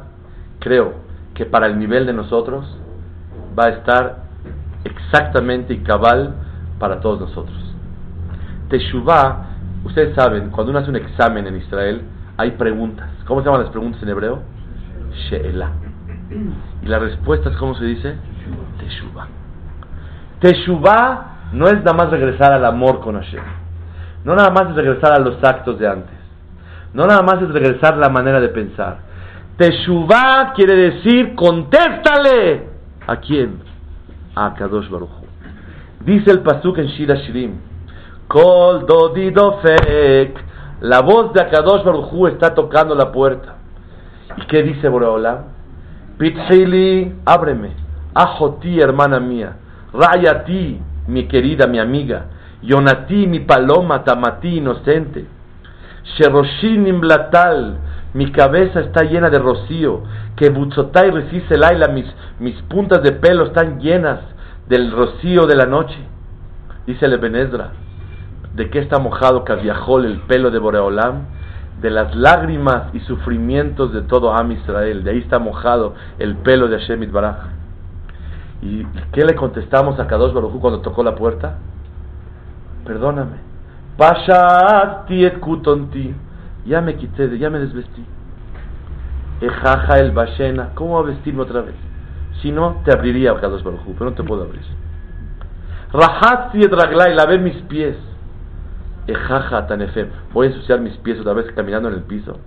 [0.59, 0.93] creo
[1.33, 2.65] que para el nivel de nosotros
[3.57, 4.23] va a estar
[4.83, 6.33] exactamente y cabal
[6.79, 7.57] para todos nosotros.
[8.69, 9.45] Teshuvah,
[9.83, 12.01] ustedes saben, cuando uno hace un examen en Israel,
[12.37, 13.09] hay preguntas.
[13.25, 14.41] ¿Cómo se llaman las preguntas en hebreo?
[15.29, 15.71] She'elah.
[16.83, 18.15] Y las respuestas, ¿cómo se dice?
[18.79, 19.27] Teshuvah.
[20.39, 23.43] Teshuvah no es nada más regresar al amor con Hashem.
[24.23, 26.17] No nada más es regresar a los actos de antes.
[26.93, 29.06] No nada más es regresar la manera de pensar.
[29.57, 32.67] Teshuvah quiere decir contéstale.
[33.07, 33.59] ¿A quién?
[34.35, 35.09] A Kadosh Baruch
[36.05, 37.55] Dice el pasuk en Shira Shirim,
[38.27, 40.39] Kol dodido fek,
[40.81, 43.55] la voz de Akadosh Baruchu está tocando la puerta.
[44.37, 45.45] ¿Y qué dice Boreolam?
[46.17, 47.71] Pithili, ábreme.
[48.13, 49.57] Ajoti, hermana mía.
[49.91, 52.27] Rayati, mi querida, mi amiga.
[52.61, 55.25] Yonati, mi paloma, tamati, inocente.
[56.15, 57.79] Sheroshin imblatal,
[58.13, 60.03] mi cabeza está llena de rocío.
[60.35, 62.05] Que butzotai resiste laila, mis,
[62.39, 64.19] mis puntas de pelo están llenas
[64.67, 65.97] del rocío de la noche.
[66.85, 67.71] Dice el Ebenezra,
[68.55, 71.25] ¿de qué está mojado Caviajol, el pelo de Boreolam?
[71.81, 75.03] De las lágrimas y sufrimientos de todo Am Israel.
[75.03, 77.03] De ahí está mojado el pelo de Hashem.
[78.61, 81.57] ¿Y qué le contestamos a Kadosh Baruj cuando tocó la puerta?
[82.85, 83.37] Perdóname.
[83.97, 86.15] Pashati et kutonti.
[86.67, 88.03] Ya me quité, ya me desvestí.
[89.41, 90.71] Ejaja el Bashena.
[90.75, 91.75] ¿Cómo va a vestirme otra vez?
[92.41, 94.61] Si no, te abriría Kadosh Baruj pero no te puedo abrir.
[95.93, 97.95] Rahatzi et raglai, lavé mis pies.
[99.07, 100.09] Ejaja tanefem.
[100.33, 102.37] Voy a ensuciar mis pies otra vez caminando en el piso.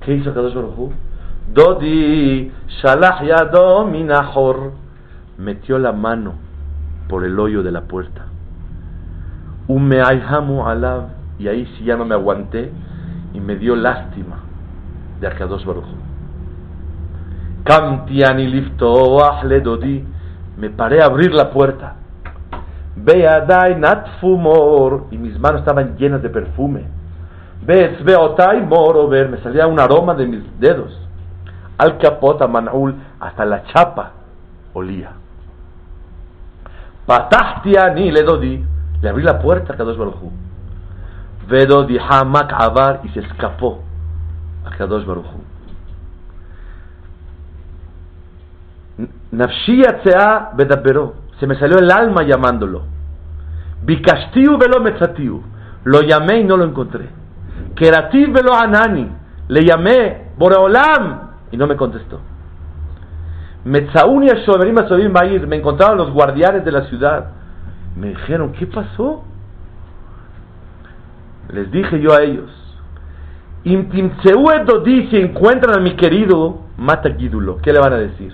[0.00, 0.90] ¿Qué hizo Kadosh Baruj
[1.54, 4.72] Dodi shalach yado minahor.
[5.38, 6.34] Metió la mano
[7.08, 8.31] por el hoyo de la puerta.
[10.66, 11.08] Alav.
[11.38, 12.70] Y ahí sí ya no me aguanté
[13.34, 14.36] y me dio lástima
[15.20, 15.86] de Akadosh Baruj
[17.64, 19.18] Kamtiani lifto
[19.62, 20.04] dodi.
[20.58, 21.94] Me paré a abrir la puerta.
[22.96, 25.06] Beadai natfumor.
[25.10, 26.84] Y mis manos estaban llenas de perfume.
[27.64, 29.28] Beotai moro ver.
[29.28, 30.98] Me salía un aroma de mis dedos.
[31.78, 32.96] Al capota manul.
[33.20, 34.10] Hasta la chapa
[34.74, 35.12] olía.
[37.06, 38.64] Patahtiani le dodi.
[39.02, 40.30] Le abrí la puerta a Kadosh Baruchu.
[41.48, 43.00] Vedodi hamak avar.
[43.04, 43.82] Y se escapó
[44.64, 45.42] a Kadosh Baruchu.
[51.38, 52.82] Se me salió el alma llamándolo.
[53.84, 55.42] Bikashtiu velo metzatiu.
[55.84, 57.08] Lo llamé y no lo encontré.
[57.74, 59.10] Kerativ velo anani.
[59.48, 62.20] Le llamé Boreolam y no me contestó.
[63.64, 63.78] Me
[65.56, 67.41] encontraron los guardianes de la ciudad.
[67.96, 69.24] Me dijeron, ¿qué pasó?
[71.52, 72.50] Les dije yo a ellos.
[73.64, 74.46] Intimtseu
[75.10, 77.58] si encuentran a mi querido, mata Gidulo.
[77.62, 78.32] ¿Qué le van a decir?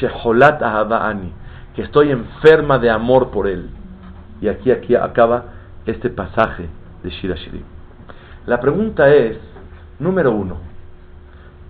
[0.00, 1.32] Sheholat Ani,
[1.74, 3.70] que estoy enferma de amor por él.
[4.40, 5.44] Y aquí, aquí acaba
[5.86, 6.68] este pasaje
[7.02, 7.36] de Shira
[8.46, 9.38] La pregunta es,
[9.98, 10.56] número uno,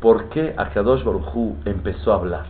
[0.00, 2.46] ¿por qué Akadosh Baruchu empezó a hablar?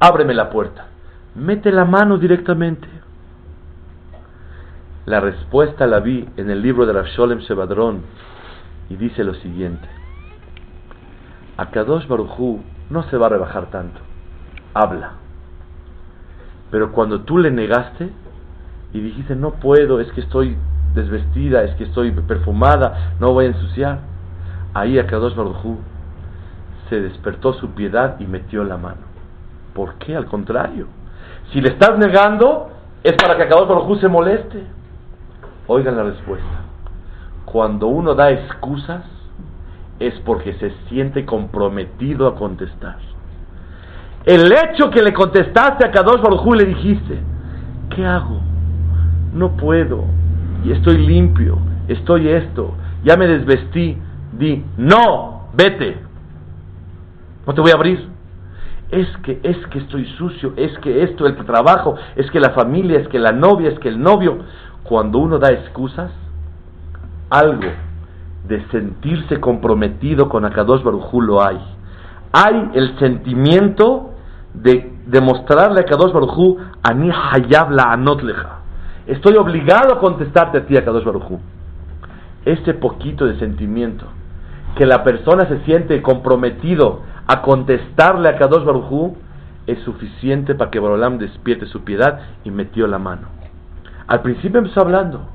[0.00, 0.86] Ábreme la puerta,
[1.34, 2.88] mete la mano directamente.
[5.08, 8.02] La respuesta la vi en el libro de Rav Sholem Shebadron
[8.90, 9.88] y dice lo siguiente.
[11.56, 13.98] Akadosh Barujú no se va a rebajar tanto.
[14.74, 15.12] Habla.
[16.70, 18.10] Pero cuando tú le negaste
[18.92, 20.58] y dijiste, no puedo, es que estoy
[20.94, 24.00] desvestida, es que estoy perfumada, no voy a ensuciar.
[24.74, 25.78] Ahí Akadosh Barujú
[26.90, 29.06] se despertó su piedad y metió la mano.
[29.72, 30.14] ¿Por qué?
[30.14, 30.86] Al contrario.
[31.50, 32.68] Si le estás negando,
[33.02, 34.76] es para que Akadosh Barujú se moleste.
[35.68, 36.64] Oigan la respuesta.
[37.44, 39.04] Cuando uno da excusas,
[40.00, 42.96] es porque se siente comprometido a contestar.
[44.24, 47.18] El hecho que le contestaste a Kadosh Baruj y le dijiste,
[47.94, 48.40] ¿qué hago?
[49.32, 50.04] No puedo,
[50.64, 53.96] y estoy limpio, estoy esto, ya me desvestí,
[54.32, 55.98] di, no, vete,
[57.46, 58.08] no te voy a abrir.
[58.90, 62.50] Es que, es que estoy sucio, es que esto, el que trabajo, es que la
[62.50, 64.38] familia, es que la novia, es que el novio.
[64.88, 66.10] Cuando uno da excusas,
[67.28, 67.68] algo
[68.46, 71.58] de sentirse comprometido con Akadosh Barujú lo hay.
[72.32, 74.14] Hay el sentimiento
[74.54, 78.60] de demostrarle a Akadosh Barujú, Ani Hayab la Anotleja.
[79.06, 81.38] Estoy obligado a contestarte a ti, Akadosh Barujú.
[82.46, 84.06] Ese poquito de sentimiento,
[84.74, 89.18] que la persona se siente comprometido a contestarle a Akadosh Barujú,
[89.66, 93.37] es suficiente para que Barolam despierte su piedad y metió la mano.
[94.08, 95.28] Al principio empezó hablando,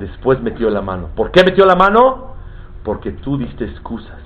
[0.00, 1.10] después metió la mano.
[1.14, 2.34] ¿Por qué metió la mano?
[2.82, 4.18] Porque tú diste excusas.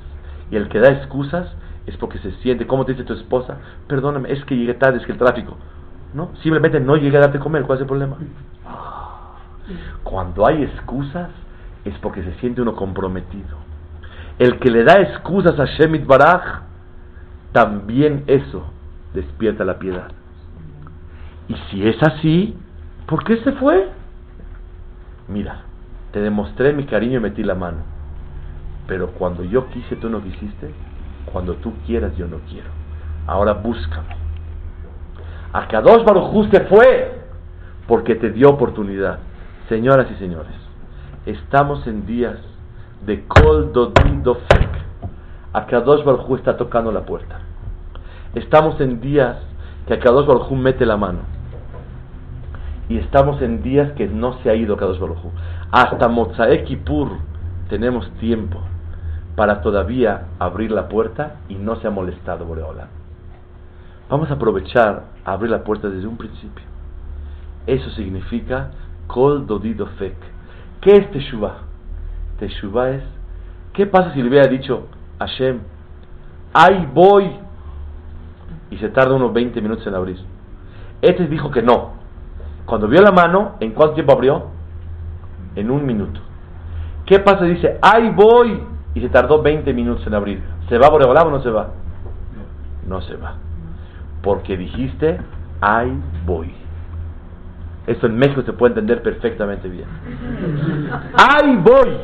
[0.50, 1.52] Y el que da excusas
[1.86, 3.58] es porque se siente, ¿cómo te dice tu esposa?
[3.86, 5.56] Perdóname, es que llegué tarde, es que el tráfico.
[6.14, 8.16] No, simplemente no llegué a darte comer, ¿cuál es el problema?
[10.02, 11.28] Cuando hay excusas
[11.84, 13.58] es porque se siente uno comprometido.
[14.38, 16.62] El que le da excusas a Shemit Baraj,
[17.52, 18.64] también eso
[19.12, 20.10] despierta la piedad.
[21.48, 22.56] Y si es así,
[23.06, 23.88] ¿por qué se fue?
[25.28, 25.62] Mira,
[26.12, 27.78] te demostré mi cariño y metí la mano.
[28.86, 30.72] Pero cuando yo quise, tú no quisiste.
[31.32, 32.68] Cuando tú quieras, yo no quiero.
[33.26, 34.14] Ahora búscame.
[35.52, 37.20] A Kadosh Baruj se fue
[37.86, 39.20] porque te dio oportunidad.
[39.68, 40.52] Señoras y señores,
[41.24, 42.36] estamos en días
[43.06, 44.68] de Kol Dodi Dofek.
[45.52, 47.38] A Kadosh Baruj está tocando la puerta.
[48.34, 49.38] Estamos en días
[49.86, 51.33] que a Kadosh Baruj mete la mano
[52.88, 55.18] y estamos en días que no se ha ido Kadosh Baruj
[55.70, 57.18] Hasta Mozae Kippur
[57.68, 58.60] tenemos tiempo
[59.36, 62.88] para todavía abrir la puerta y no se ha molestado Boreola.
[64.08, 66.64] Vamos a aprovechar a abrir la puerta desde un principio.
[67.66, 68.70] Eso significa
[69.06, 70.14] Kol Dodido Fek.
[70.80, 71.56] ¿Qué es Teshuvah?
[72.38, 73.02] Teshuvah es,
[73.72, 74.86] ¿qué pasa si le hubiera dicho
[75.18, 75.60] Hashem,
[76.52, 77.30] ahí voy?
[78.70, 80.18] Y se tarda unos 20 minutos en abrir.
[81.00, 82.03] Este dijo que no,
[82.66, 84.46] cuando vio la mano, ¿en cuánto tiempo abrió?
[85.54, 86.20] En un minuto.
[87.06, 87.44] ¿Qué pasa?
[87.44, 88.62] Dice, ¡ay voy!
[88.94, 90.42] Y se tardó 20 minutos en abrir.
[90.68, 91.68] ¿Se va Boreolam o no se va?
[92.86, 93.34] No se va.
[94.22, 95.18] Porque dijiste,
[95.60, 95.92] ¡ay
[96.24, 96.52] voy!
[97.86, 99.86] Esto en México se puede entender perfectamente bien.
[101.14, 101.96] ¡ay voy!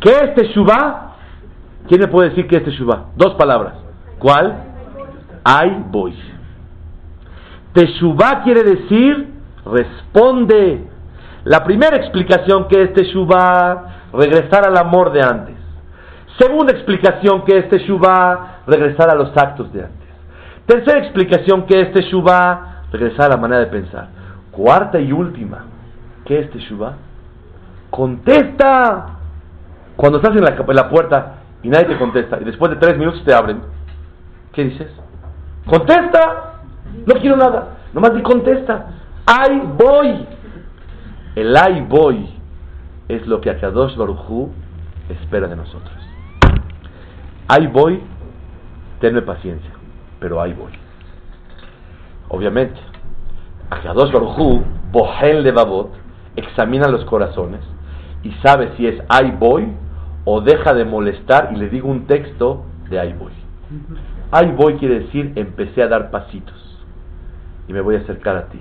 [0.00, 1.14] ¿Qué es Teshuvah?
[1.88, 3.06] ¿Quién me puede decir qué es Teshuvah?
[3.16, 3.74] Dos palabras.
[4.18, 4.64] ¿Cuál?
[5.44, 6.14] ¡ay voy!
[7.72, 10.88] Teshuvah quiere decir responde.
[11.44, 15.56] La primera explicación que es Teshuvah, regresar al amor de antes.
[16.38, 20.08] Segunda explicación que es Teshuvah, regresar a los actos de antes.
[20.66, 24.08] Tercera explicación que es Teshuvah, regresar a la manera de pensar.
[24.50, 25.64] Cuarta y última,
[26.24, 26.94] ¿qué es Teshuvah?
[27.90, 29.06] Contesta.
[29.96, 32.96] Cuando estás en la, en la puerta y nadie te contesta y después de tres
[32.96, 33.60] minutos te abren,
[34.52, 34.88] ¿qué dices?
[35.66, 36.49] Contesta.
[37.06, 37.78] No quiero nada.
[37.92, 38.86] Nomás di contesta.
[39.26, 40.26] ¡Ay, voy!
[41.36, 42.28] El ay, voy
[43.08, 44.50] es lo que Akadosh Barujú
[45.08, 45.96] espera de nosotros.
[47.48, 48.00] Ay, voy,
[49.00, 49.70] tenme paciencia,
[50.20, 50.72] pero ahí voy.
[52.28, 52.80] Obviamente,
[53.70, 54.62] Akadosh Barujú,
[54.92, 55.92] Bohel Levavot,
[56.36, 57.60] examina los corazones
[58.22, 59.72] y sabe si es ay, voy
[60.24, 63.32] o deja de molestar y le digo un texto de ay, voy.
[64.30, 66.69] Ay, voy quiere decir empecé a dar pasitos
[67.70, 68.58] y me voy a acercar a ti.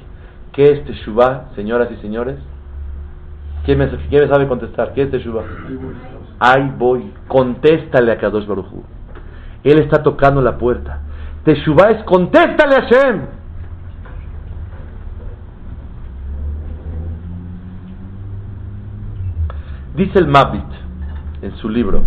[0.53, 2.37] ¿Qué es Teshuvah, señoras y señores?
[3.65, 3.89] ¿Quién me,
[4.27, 4.93] sabe contestar?
[4.93, 5.45] ¿Qué es Teshuvah?
[6.39, 7.11] Ahí voy.
[7.27, 8.83] Contéstale a Kadosh Baruchu.
[9.63, 10.99] Él está tocando la puerta.
[11.43, 13.21] Teshuvah es contéstale a Hashem.
[19.95, 20.69] Dice el Mabit
[21.41, 22.03] en su libro.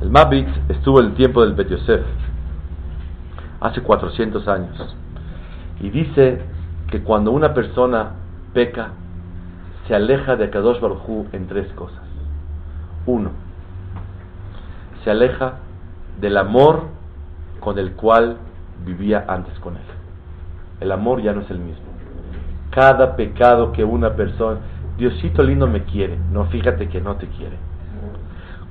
[0.00, 2.06] El Mabit estuvo en el tiempo del Bet Yosef,
[3.60, 4.96] hace 400 años.
[5.80, 6.40] Y dice
[6.90, 8.12] que cuando una persona
[8.52, 8.90] peca
[9.86, 12.02] se aleja de Kadosh Baruj en tres cosas.
[13.06, 13.30] Uno,
[15.02, 15.54] se aleja
[16.20, 16.84] del amor
[17.60, 18.36] con el cual
[18.84, 19.82] vivía antes con él.
[20.80, 21.86] El amor ya no es el mismo.
[22.70, 24.60] Cada pecado que una persona,
[24.98, 27.56] Diosito lindo me quiere, no fíjate que no te quiere.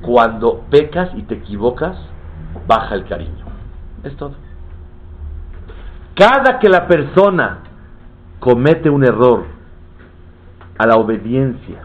[0.01, 1.97] Cuando pecas y te equivocas,
[2.67, 3.45] baja el cariño.
[4.03, 4.35] Es todo.
[6.17, 7.59] Cada que la persona
[8.39, 9.45] comete un error
[10.79, 11.83] a la obediencia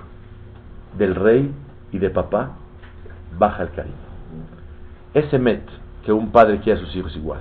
[0.97, 1.53] del rey
[1.93, 2.53] y de papá,
[3.39, 3.95] baja el cariño.
[5.13, 5.63] Ese met
[6.05, 7.41] que un padre quiere a sus hijos igual.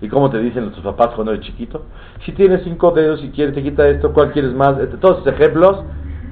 [0.00, 1.84] ¿Y como te dicen tus papás cuando eres chiquito?
[2.24, 4.78] Si tienes cinco dedos y quieres, te quita esto, ¿cuál quieres más?
[4.78, 5.84] Este, todos esos ejemplos,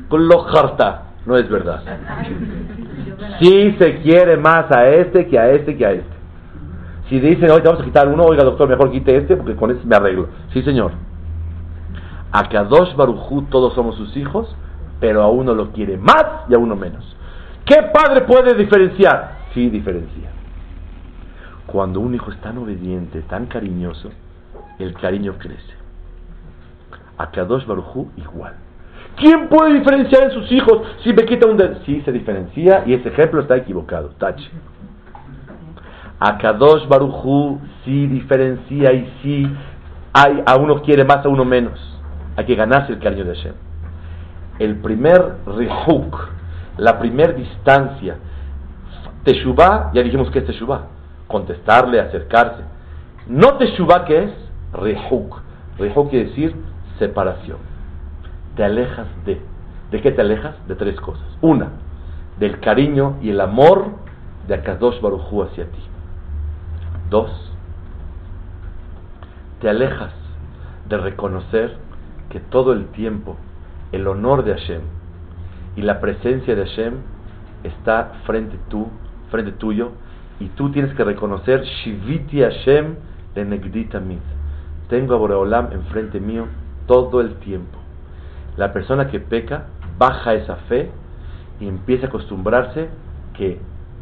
[0.09, 1.83] con lo harta, no es verdad.
[3.41, 6.18] Si se quiere más a este que a este que a este.
[7.09, 9.87] Si dicen, hoy vamos a quitar uno, oiga doctor, mejor quite este porque con este
[9.87, 10.29] me arreglo.
[10.53, 10.93] Sí, señor.
[12.31, 14.55] A Kadosh Barujú todos somos sus hijos,
[15.01, 17.17] pero a uno lo quiere más y a uno menos.
[17.65, 19.39] ¿Qué padre puede diferenciar?
[19.55, 20.31] Sí, diferencia.
[21.67, 24.11] Cuando un hijo es tan obediente, tan cariñoso,
[24.79, 25.75] el cariño crece.
[27.17, 28.55] A Kadosh Barujú igual.
[29.17, 31.77] ¿Quién puede diferenciar en sus hijos si me quita un dedo?
[31.87, 34.11] Sí, se diferencia y ese ejemplo está equivocado.
[34.19, 34.49] Tache.
[36.21, 39.57] A Kadosh Barujú sí diferencia y sí
[40.13, 41.79] hay, a uno quiere más, a uno menos.
[42.37, 43.55] Hay que ganarse el cariño de Hashem.
[44.59, 46.29] El primer rihuk,
[46.77, 48.17] la primera distancia,
[49.25, 50.87] Teshuvah, ya dijimos que es Teshuvah,
[51.27, 52.63] contestarle, acercarse.
[53.29, 54.31] No Teshuvah, que es
[54.73, 55.41] Rihuk.
[55.79, 56.55] Rihuk quiere decir
[56.99, 57.59] separación
[58.59, 59.41] te alejas de.
[59.93, 60.57] ¿De qué te alejas?
[60.67, 61.25] De tres cosas.
[61.41, 61.69] Una,
[62.39, 63.87] del cariño y el amor
[64.49, 65.79] de Akadosh Barujú hacia ti.
[67.11, 67.31] Dos,
[69.61, 70.13] te alejas
[70.89, 71.77] de reconocer
[72.31, 73.37] que todo el tiempo
[73.93, 74.83] el honor de Hashem
[75.77, 76.95] y la presencia de Hashem
[77.65, 78.89] está frente tú,
[79.31, 79.93] frente tuyo,
[80.41, 82.97] y tú tienes que reconocer Shiviti Hashem
[83.35, 84.01] de Negdita
[84.89, 86.47] Tengo a Boreolam enfrente mío
[86.87, 87.79] todo el tiempo.
[88.57, 89.67] La persona que peca
[89.99, 90.91] baja esa fe
[91.61, 92.89] y empieza a acostumbrarse
[93.35, 93.59] que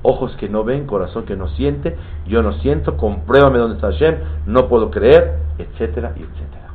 [0.06, 1.96] ojos que no ven, corazón que no siente,
[2.26, 6.70] yo no siento, compruébame dónde está Hashem, no puedo creer, etcétera, etcétera.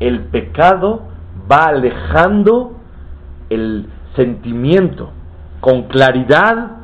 [0.00, 1.02] El pecado
[1.50, 2.76] va alejando
[3.48, 5.10] el sentimiento
[5.60, 6.76] con claridad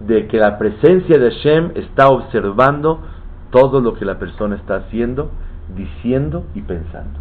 [0.00, 3.00] de que la presencia de Hashem está observando
[3.50, 5.30] todo lo que la persona está haciendo,
[5.74, 7.18] diciendo y pensando.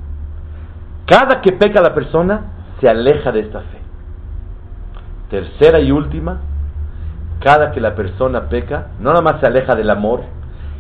[1.06, 3.80] Cada que peca la persona, se aleja de esta fe.
[5.30, 6.42] Tercera y última,
[7.40, 10.24] cada que la persona peca, no nada más se aleja del amor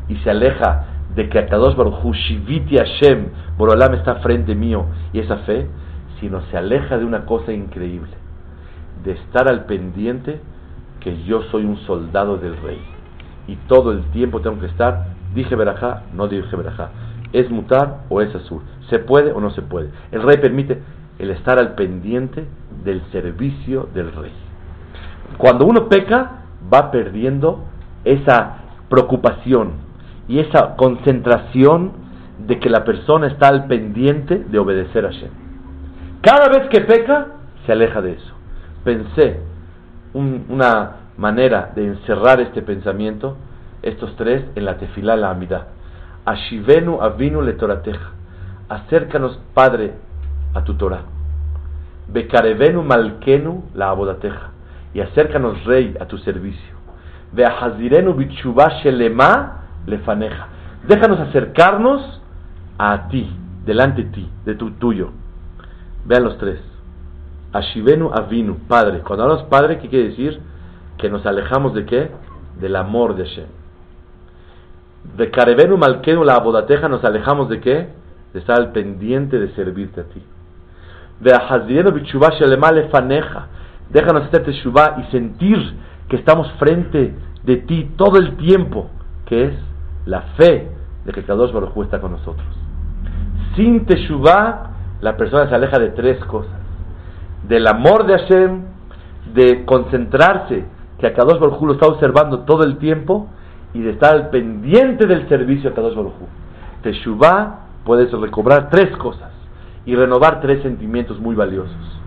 [0.07, 0.86] y se aleja
[1.16, 5.68] de que Akadosh Baruch Shiviti Hashem, Borolam está frente mío y esa fe,
[6.20, 8.12] sino se aleja de una cosa increíble,
[9.03, 10.41] de estar al pendiente
[10.99, 12.80] que yo soy un soldado del rey
[13.47, 16.89] y todo el tiempo tengo que estar, dije verajá, no dije verajá,
[17.34, 19.89] es mutar o es azul, se puede o no se puede.
[20.12, 20.82] El rey permite,
[21.18, 22.45] el estar al pendiente
[22.84, 24.32] del servicio del rey.
[25.38, 26.39] Cuando uno peca,
[26.72, 27.64] va perdiendo
[28.03, 28.57] esa
[28.89, 29.72] preocupación
[30.28, 31.91] y esa concentración
[32.39, 35.32] de que la persona está al pendiente de obedecer a Shem.
[36.22, 37.28] Cada vez que peca,
[37.66, 38.34] se aleja de eso.
[38.84, 39.39] Pensé
[40.14, 43.38] una manera de encerrar este pensamiento,
[43.82, 45.68] estos tres, en la tefilá la amidad.
[46.26, 48.12] Ashivenu avinu le torateja.
[48.70, 49.93] Acércanos, Padre,
[50.53, 51.03] a tu Torah.
[52.07, 54.51] Bekarevenu malkenu la abodateja.
[54.94, 56.76] Y acércanos, Rey, a tu servicio.
[57.32, 60.48] Veahazirenu bichuba shelema lefaneja.
[60.88, 62.22] Déjanos acercarnos
[62.78, 63.30] a ti,
[63.66, 65.12] delante de ti, de tu tuyo.
[66.06, 66.60] Vean los tres.
[67.54, 69.00] Ashivenu avinu, padre.
[69.00, 70.40] Cuando hablamos padre, ¿qué quiere decir?
[70.98, 72.12] Que nos alejamos de qué?
[72.60, 73.48] Del amor de Hashem.
[75.18, 77.90] Bekarevenu malkenu la abodateja, nos alejamos de qué?
[78.34, 80.22] De estar al pendiente de servirte a ti.
[83.90, 85.58] Déjanos hacer teshuva y sentir
[86.08, 88.90] que estamos frente de ti todo el tiempo,
[89.26, 89.54] que es
[90.06, 90.70] la fe
[91.06, 92.46] de que Kadosh Baruj está con nosotros.
[93.56, 94.72] Sin teshuva,
[95.02, 96.60] la persona se aleja de tres cosas:
[97.48, 98.62] del amor de Hashem,
[99.34, 100.66] de concentrarse
[101.00, 103.28] que a Kadosh Baruj lo está observando todo el tiempo
[103.74, 106.14] y de estar pendiente del servicio a Kadosh Baruj
[106.82, 109.32] Teshuva puedes recobrar tres cosas
[109.86, 112.00] y renovar tres sentimientos muy valiosos.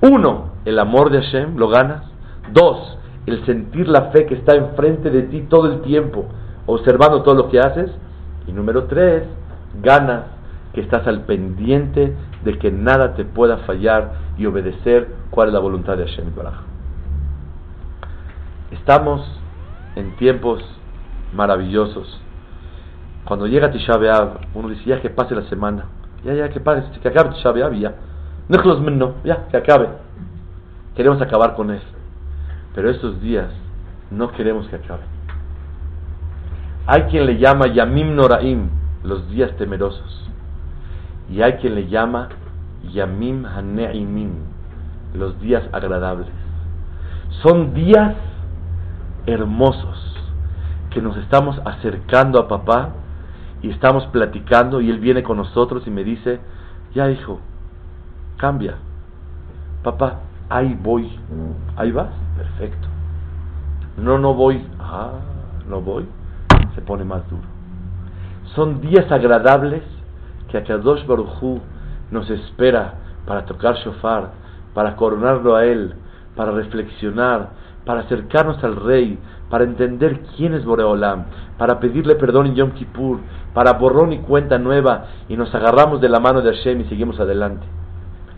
[0.00, 2.04] Uno, el amor de Hashem, lo ganas.
[2.52, 6.26] Dos, el sentir la fe que está enfrente de ti todo el tiempo,
[6.66, 7.90] observando todo lo que haces.
[8.46, 9.24] Y número tres,
[9.82, 10.24] ganas
[10.74, 12.14] que estás al pendiente
[12.44, 16.60] de que nada te pueda fallar y obedecer cuál es la voluntad de Hashem Baraj.
[18.70, 19.26] Estamos
[19.96, 20.62] en tiempos
[21.34, 22.20] maravillosos.
[23.24, 25.86] Cuando llega Tisha B'Av, uno dice, ya que pase la semana,
[26.24, 27.94] ya, ya, que pase, que acabe Tisha B'Av, ya.
[28.48, 30.07] No, ya, que acabe.
[30.98, 31.80] Queremos acabar con él.
[32.74, 33.46] Pero estos días
[34.10, 35.04] no queremos que acabe.
[36.88, 38.68] Hay quien le llama Yamim Noraim,
[39.04, 40.28] los días temerosos.
[41.30, 42.30] Y hay quien le llama
[42.92, 44.32] Yamim Haneimim,
[45.14, 46.26] los días agradables.
[47.44, 48.16] Son días
[49.26, 50.16] hermosos
[50.90, 52.88] que nos estamos acercando a papá
[53.62, 56.40] y estamos platicando y él viene con nosotros y me dice,
[56.92, 57.38] ya hijo,
[58.36, 58.78] cambia.
[59.84, 61.10] Papá, ahí voy.
[61.76, 62.88] Ahí vas, perfecto.
[63.96, 64.64] No, no voy.
[64.78, 65.12] Ah,
[65.68, 66.06] no voy.
[66.74, 67.42] Se pone más duro.
[68.54, 69.82] Son días agradables
[70.48, 71.60] que Akadosh Baruchú
[72.10, 72.94] nos espera
[73.26, 74.30] para tocar shofar,
[74.74, 75.94] para coronarlo a él,
[76.34, 77.50] para reflexionar,
[77.84, 79.18] para acercarnos al rey,
[79.50, 81.24] para entender quién es Boreolam,
[81.58, 83.18] para pedirle perdón en Yom Kippur,
[83.52, 87.20] para borrón y cuenta nueva y nos agarramos de la mano de Hashem y seguimos
[87.20, 87.66] adelante.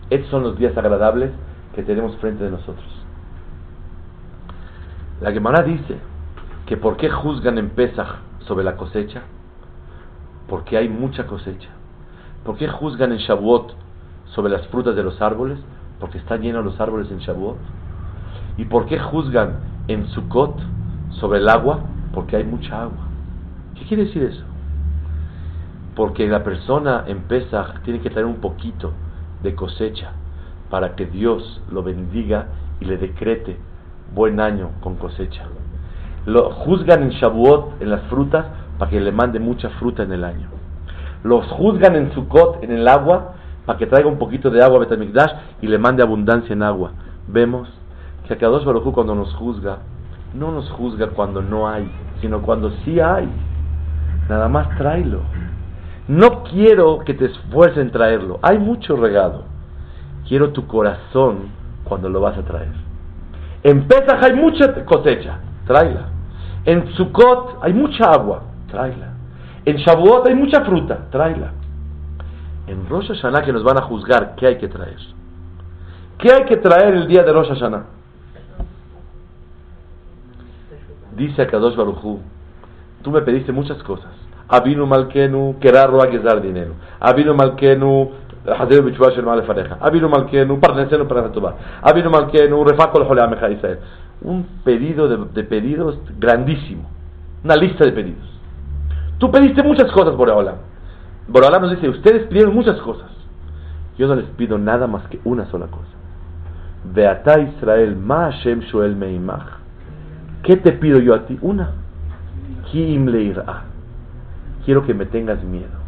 [0.09, 1.31] Estos son los días agradables
[1.73, 2.85] que tenemos frente de nosotros.
[5.21, 5.97] La Gemara dice
[6.65, 9.21] que por qué juzgan en Pesach sobre la cosecha,
[10.47, 11.69] porque hay mucha cosecha.
[12.43, 13.75] ¿Por qué juzgan en Shavuot
[14.33, 15.59] sobre las frutas de los árboles?
[15.99, 17.57] Porque están llenos los árboles en Shavuot.
[18.57, 20.59] ¿Y por qué juzgan en Sukkot
[21.11, 21.81] sobre el agua?
[22.13, 23.07] Porque hay mucha agua.
[23.75, 24.43] ¿Qué quiere decir eso?
[25.95, 28.91] Porque la persona en Pesach tiene que traer un poquito
[29.43, 30.13] de cosecha
[30.71, 32.47] para que Dios lo bendiga
[32.79, 33.57] y le decrete
[34.15, 35.43] buen año con cosecha.
[36.25, 38.45] Lo juzgan en Shavuot, en las frutas,
[38.79, 40.47] para que le mande mucha fruta en el año.
[41.23, 43.33] Los juzgan en Sukkot, en el agua,
[43.65, 46.93] para que traiga un poquito de agua a Betamikdash y le mande abundancia en agua.
[47.27, 47.69] Vemos
[48.27, 49.79] que Akadosh Baruj cuando nos juzga,
[50.33, 51.91] no nos juzga cuando no hay,
[52.21, 53.29] sino cuando sí hay.
[54.29, 55.19] Nada más tráelo.
[56.07, 58.39] No quiero que te esfuerces en traerlo.
[58.41, 59.50] Hay mucho regado.
[60.31, 61.49] Quiero tu corazón
[61.83, 62.71] cuando lo vas a traer.
[63.63, 65.39] En Pesach hay mucha cosecha.
[65.67, 66.07] Tráela.
[66.63, 68.43] En Sukkot hay mucha agua.
[68.69, 69.09] Tráela.
[69.65, 71.09] En Shavuot hay mucha fruta.
[71.11, 71.51] Tráela.
[72.65, 74.99] En Rosh Hashanah que nos van a juzgar, ¿qué hay que traer?
[76.17, 77.83] ¿Qué hay que traer el día de Rosh Hashanah?
[81.17, 82.21] Dice a Kadosh Baruchu,
[83.01, 84.11] tú me pediste muchas cosas.
[84.47, 86.75] Abinu Malkenu, Kerarro dar dinero.
[87.01, 88.11] Abinu Malkenu,
[94.21, 96.89] Un pedido de, pedidos grandísimo.
[97.43, 98.39] Una lista de pedidos.
[99.17, 100.55] Tú pediste muchas cosas, Boreolam.
[101.27, 103.09] Boreolam nos dice, ustedes pidieron muchas cosas.
[103.97, 105.91] Yo no les pido nada más que una sola cosa.
[106.83, 109.59] Beata Israel, Ma Hashem Shoel Meimach.
[110.43, 111.37] ¿Qué te pido yo a ti?
[111.41, 111.71] Una.
[112.71, 113.05] Kim
[114.65, 115.80] quiero que me tengas miedo.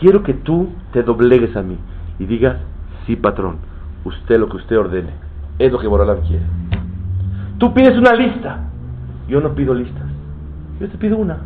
[0.00, 1.76] Quiero que tú te doblegues a mí
[2.18, 2.56] y digas,
[3.06, 3.58] sí patrón,
[4.04, 5.10] usted lo que usted ordene,
[5.58, 6.44] es lo que Borolam quiere.
[7.58, 8.68] Tú pides una lista,
[9.28, 10.06] yo no pido listas,
[10.80, 11.38] yo te pido una.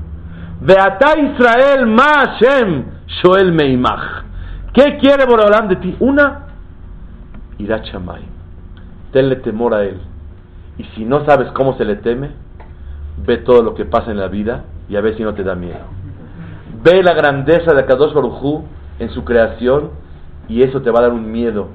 [0.61, 4.25] Beata Israel ma Hashem Shoel Meimach.
[4.75, 5.97] ¿Qué quiere Borolam de ti?
[6.01, 6.47] Una,
[7.59, 8.23] irá chamay.
[9.13, 10.01] Tenle temor a él.
[10.79, 12.31] Y si no sabes cómo se le teme,
[13.27, 15.55] ve todo lo que pasa en la vida y a ver si no te da
[15.55, 16.02] miedo.
[16.83, 18.65] Ve la grandeza de Kadosh Barujú
[18.99, 19.91] en su creación
[20.49, 21.69] y eso te va a dar un miedo.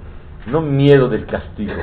[0.48, 1.74] No miedo del castigo,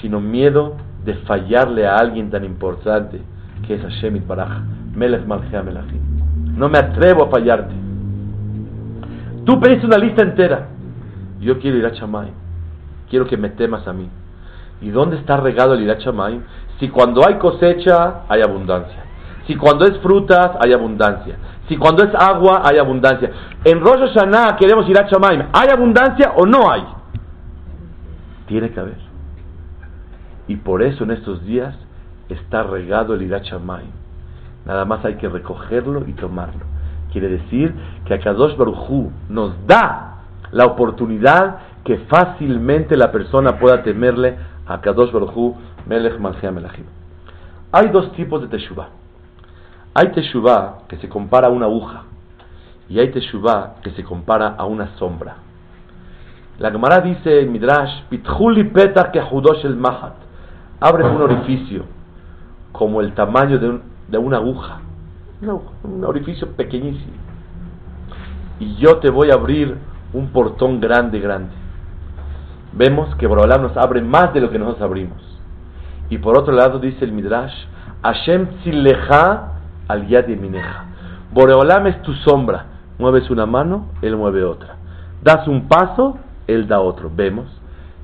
[0.00, 3.20] sino miedo de fallarle a alguien tan importante
[3.66, 4.62] que es Hashem Baraj,
[4.94, 5.24] Melech.
[6.56, 7.74] No me atrevo a fallarte.
[9.44, 10.68] Tú pediste una lista entera.
[11.40, 12.30] Yo quiero ir a Chamay.
[13.10, 14.08] Quiero que me temas a mí.
[14.80, 16.40] ¿Y dónde está regado el ir a Chamay?
[16.80, 19.04] Si cuando hay cosecha hay abundancia.
[19.46, 21.36] Si cuando es frutas hay abundancia.
[21.68, 23.30] Si cuando es agua hay abundancia.
[23.64, 25.48] En Rosh Hashanah queremos ir a Shamaim.
[25.52, 26.84] ¿Hay abundancia o no hay?
[28.46, 28.98] Tiene que haber.
[30.46, 31.74] Y por eso en estos días
[32.28, 33.44] está regado el Irat
[34.66, 36.64] Nada más hay que recogerlo y tomarlo.
[37.12, 44.36] Quiere decir que Akadosh Baruchu nos da la oportunidad que fácilmente la persona pueda temerle
[44.66, 45.54] a Akadosh Baruchu
[45.86, 46.84] Melech Melachim.
[47.72, 48.88] Hay dos tipos de Teshuvah.
[49.94, 52.02] Hay Teshuvah que se compara a una aguja
[52.88, 55.36] y hay Teshuvah que se compara a una sombra.
[56.58, 60.14] La Gemara dice en Midrash, Pitchuli peta que el mahat.
[60.80, 61.84] Abre un orificio
[62.72, 63.58] como el tamaño
[64.08, 64.80] de, una aguja.
[65.82, 67.12] Un, orificio pequeñísimo.
[68.58, 69.76] y yo te voy a abrir
[70.12, 71.52] un portón grande, grande.
[72.72, 75.22] Vemos que Borolam nos abre más de lo que nosotros abrimos.
[76.10, 77.54] Y por otro lado dice el Midrash,
[78.02, 79.54] Hashem tzilecha
[79.88, 80.84] al yad yemineja.
[81.32, 82.66] Boreolam es tu sombra.
[82.98, 84.76] Mueves una mano, él mueve otra.
[85.22, 87.10] Das un paso, él da otro.
[87.14, 87.46] Vemos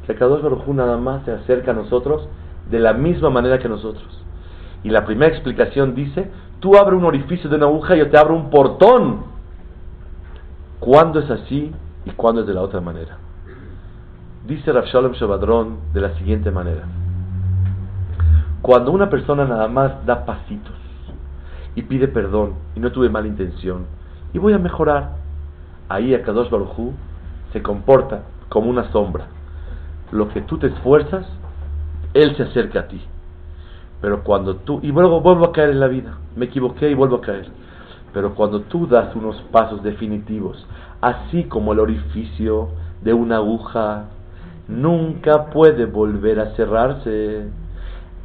[0.07, 2.29] que Kadosh Baruj nada más se acerca a nosotros
[2.69, 4.09] de la misma manera que nosotros.
[4.83, 8.19] Y la primera explicación dice, tú abres un orificio de una aguja y yo te
[8.19, 9.25] abro un portón.
[10.81, 11.73] ¿Cuándo es así
[12.05, 13.19] y cuándo es de la otra manera?
[14.47, 16.83] Dice Rav Shalom Shabadron de la siguiente manera.
[18.63, 20.80] Cuando una persona nada más da pasitos
[21.75, 23.87] y pide perdón y no tuve mala intención
[24.33, 25.17] y voy a mejorar,
[25.89, 26.93] ahí Akadosh Baruj
[27.53, 29.27] se comporta como una sombra.
[30.13, 31.27] Lo que tú te esfuerzas,
[32.15, 33.01] Él se acerca a ti.
[34.01, 37.17] Pero cuando tú, y luego vuelvo a caer en la vida, me equivoqué y vuelvo
[37.17, 37.49] a caer.
[38.13, 40.65] Pero cuando tú das unos pasos definitivos,
[41.01, 42.71] así como el orificio
[43.03, 44.07] de una aguja,
[44.69, 47.49] nunca puede volver a cerrarse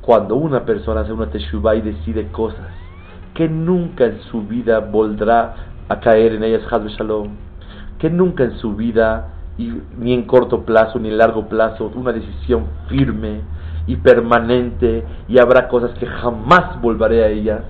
[0.02, 2.85] cuando una persona hace una teshuva y decide cosas
[3.36, 5.54] que nunca en su vida volverá
[5.90, 7.30] a caer en ellas, Shalom,
[8.00, 9.34] que nunca en su vida,
[10.00, 13.42] ni en corto plazo ni en largo plazo, una decisión firme
[13.88, 17.62] y permanente, y habrá cosas que jamás volveré a ellas.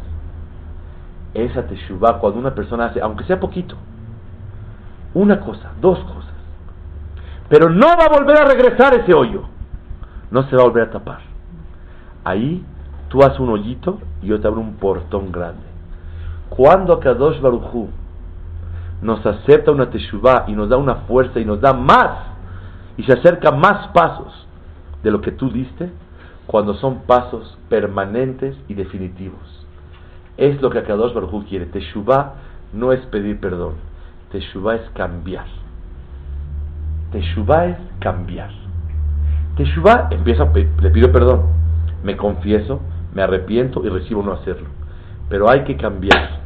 [1.34, 3.76] Esa teshuva, cuando una persona hace, aunque sea poquito,
[5.14, 6.34] una cosa, dos cosas,
[7.50, 9.44] pero no va a volver a regresar ese hoyo,
[10.32, 11.20] no se va a volver a tapar
[12.24, 12.66] Ahí
[13.10, 15.62] tú haces un hoyito y yo te abro un portón grande.
[16.50, 17.90] Cuando Kadosh Baruchu
[19.02, 22.10] nos acepta una teshuvah y nos da una fuerza y nos da más
[22.98, 24.48] y se acerca más pasos
[25.04, 25.92] de lo que tú diste,
[26.48, 29.68] cuando son pasos permanentes y definitivos.
[30.38, 31.68] Es lo que Kadosh Baruchu quiere.
[31.68, 32.34] Teshuvah
[32.74, 33.76] no es pedir perdón.
[34.32, 35.46] Teshuvah es cambiar.
[37.12, 38.50] Teshuvah es cambiar.
[39.56, 40.52] Teshuvah empieza,
[40.82, 41.56] le pido perdón
[42.06, 42.80] me confieso,
[43.16, 44.68] me arrepiento y recibo no hacerlo.
[45.30, 46.42] Pero hay que cambiar.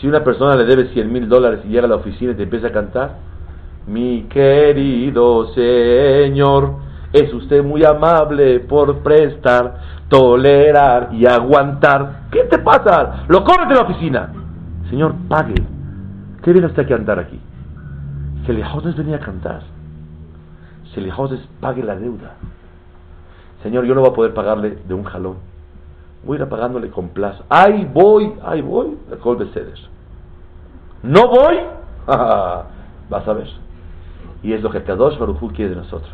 [0.00, 2.42] Si una persona le debe 100 mil dólares y llega a la oficina y te
[2.42, 3.16] empieza a cantar,
[3.86, 6.74] mi querido Señor,
[7.12, 12.22] es usted muy amable por prestar, tolerar y aguantar.
[12.30, 13.24] ¿Qué te pasa?
[13.28, 14.32] Lo corres de la oficina.
[14.90, 15.54] Señor, pague.
[16.42, 17.38] ¿Qué viene usted a cantar aquí?
[18.46, 19.62] Selijotes venía a cantar.
[20.94, 22.34] Selijotes pague la deuda.
[23.62, 25.36] Señor, yo no voy a poder pagarle de un jalón.
[26.24, 27.44] Voy a ir pagándole con plazo.
[27.48, 28.34] ¡Ay, voy!
[28.44, 28.98] ¡Ay, voy!
[29.10, 29.78] El ceder.
[31.02, 31.56] ¿No voy?
[32.06, 33.48] Vas a ver.
[34.42, 36.12] Y es lo que Kadosh Baruj quiere de nosotros.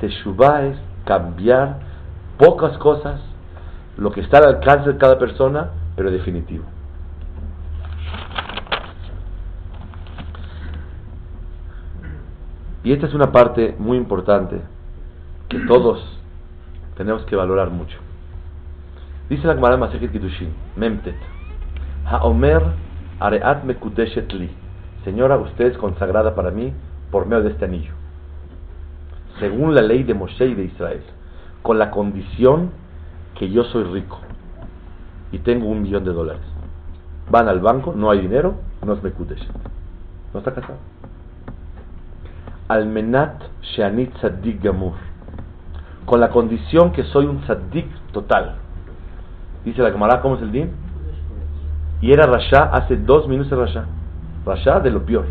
[0.00, 1.78] Teshuvah es cambiar
[2.38, 3.20] pocas cosas,
[3.96, 6.64] lo que está al alcance de cada persona, pero definitivo.
[12.82, 14.60] Y esta es una parte muy importante
[15.48, 16.04] que todos
[16.96, 17.96] tenemos que valorar mucho.
[19.28, 21.16] Dice la Gemara Masechet Kiddushin, Memtet,
[22.04, 22.62] Haomer
[23.20, 24.50] Areat Mekudeshet Li.
[25.04, 26.72] Señora, usted es consagrada para mí
[27.10, 27.92] por medio de este anillo.
[29.40, 31.02] Según la ley de Moshe y de Israel,
[31.62, 32.70] con la condición
[33.38, 34.18] que yo soy rico
[35.32, 36.42] y tengo un millón de dólares.
[37.30, 39.48] Van al banco, no hay dinero, no es Mekudeshet.
[40.32, 40.78] No está casado.
[42.68, 44.92] Almenat Sheanit Tzadik Gamur
[46.04, 48.56] con la condición que soy un tzaddik total.
[49.64, 50.70] Dice la camarada, ¿cómo es el din?
[52.00, 53.84] Y era Rasha hace dos minutos de Rasha.
[54.44, 55.26] Rasha de lo peor.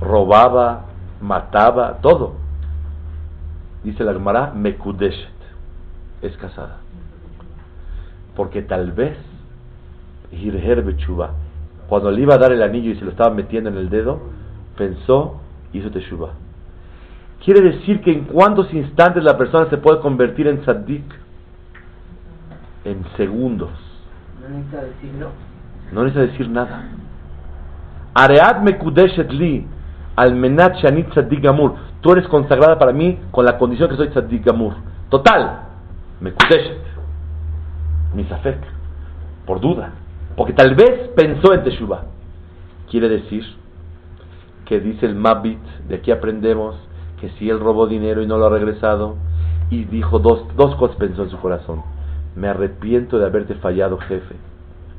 [0.00, 0.86] Robaba,
[1.20, 2.34] mataba, todo.
[3.84, 5.30] Dice la Gemara, Mekudeshet.
[6.20, 6.78] Es casada.
[8.34, 9.16] Porque tal vez,
[10.32, 11.30] Hirher Bechuba,
[11.88, 14.20] cuando le iba a dar el anillo y se lo estaba metiendo en el dedo,
[14.76, 15.40] pensó,
[15.72, 16.30] hizo Teshuba.
[17.44, 21.04] Quiere decir que en cuántos instantes la persona se puede convertir en tzaddik.
[22.84, 23.70] En segundos.
[24.40, 25.26] No necesita decir no.
[25.92, 26.84] No necesita decir nada.
[28.14, 29.66] Areat mekudeshet li
[30.16, 31.74] almenat shanit tzaddik amur.
[32.00, 34.74] Tú eres consagrada para mí con la condición que soy tzaddik amur.
[35.10, 35.68] Total.
[36.20, 36.82] Mekudeshet.
[38.14, 38.58] Misafek.
[39.46, 39.92] Por duda.
[40.36, 42.04] Porque tal vez pensó en Teshuvah.
[42.90, 43.44] Quiere decir
[44.64, 46.76] que dice el Mabit, de aquí aprendemos
[47.20, 49.16] que si él robó dinero y no lo ha regresado,
[49.70, 51.82] y dijo dos, dos cosas pensó en su corazón.
[52.34, 54.36] Me arrepiento de haberte fallado, jefe,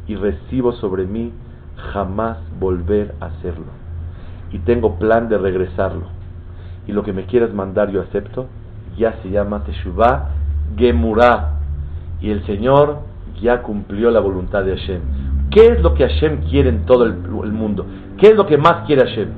[0.07, 1.31] y recibo sobre mí
[1.91, 3.71] jamás volver a hacerlo.
[4.51, 6.07] Y tengo plan de regresarlo.
[6.87, 8.47] Y lo que me quieras mandar yo acepto,
[8.97, 10.29] ya se llama Teshuvah
[10.77, 11.59] Gemurah.
[12.21, 12.99] Y el Señor
[13.41, 15.01] ya cumplió la voluntad de Hashem.
[15.49, 17.85] ¿Qué es lo que Hashem quiere en todo el, mundo?
[18.17, 19.29] ¿Qué es lo que más quiere Hashem?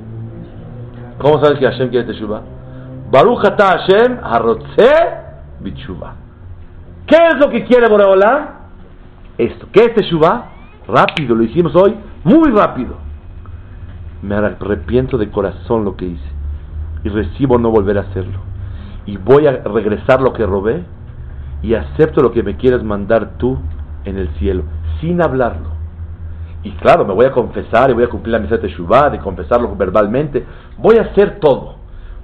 [1.18, 2.42] ¿Cómo sabes que Hashem quiere Teshuvah?
[3.10, 4.90] Baruch Hashem harotze
[5.60, 6.25] bichuvah.
[7.06, 8.48] ¿Qué es lo que quiere Boreolam?
[9.38, 9.68] Esto.
[9.72, 10.50] ¿Qué es Teshuvah?
[10.88, 11.94] Rápido, lo hicimos hoy,
[12.24, 12.96] muy rápido.
[14.22, 16.30] Me arrepiento de corazón lo que hice
[17.04, 18.40] y recibo no volver a hacerlo.
[19.04, 20.84] Y voy a regresar lo que robé
[21.62, 23.58] y acepto lo que me quieras mandar tú
[24.04, 24.64] en el cielo,
[25.00, 25.70] sin hablarlo.
[26.64, 29.20] Y claro, me voy a confesar y voy a cumplir la misa de Teshuvah, de
[29.20, 30.44] confesarlo verbalmente.
[30.78, 31.76] Voy a hacer todo.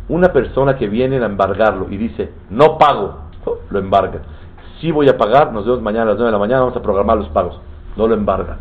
[0.09, 3.21] Una persona que viene a embargarlo y dice, no pago,
[3.71, 4.23] lo embarga.
[4.83, 6.83] Si voy a pagar, nos vemos mañana a las 9 de la mañana, vamos a
[6.83, 7.57] programar los pagos.
[7.97, 8.59] No lo embargan.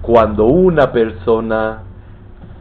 [0.00, 1.82] Cuando una persona,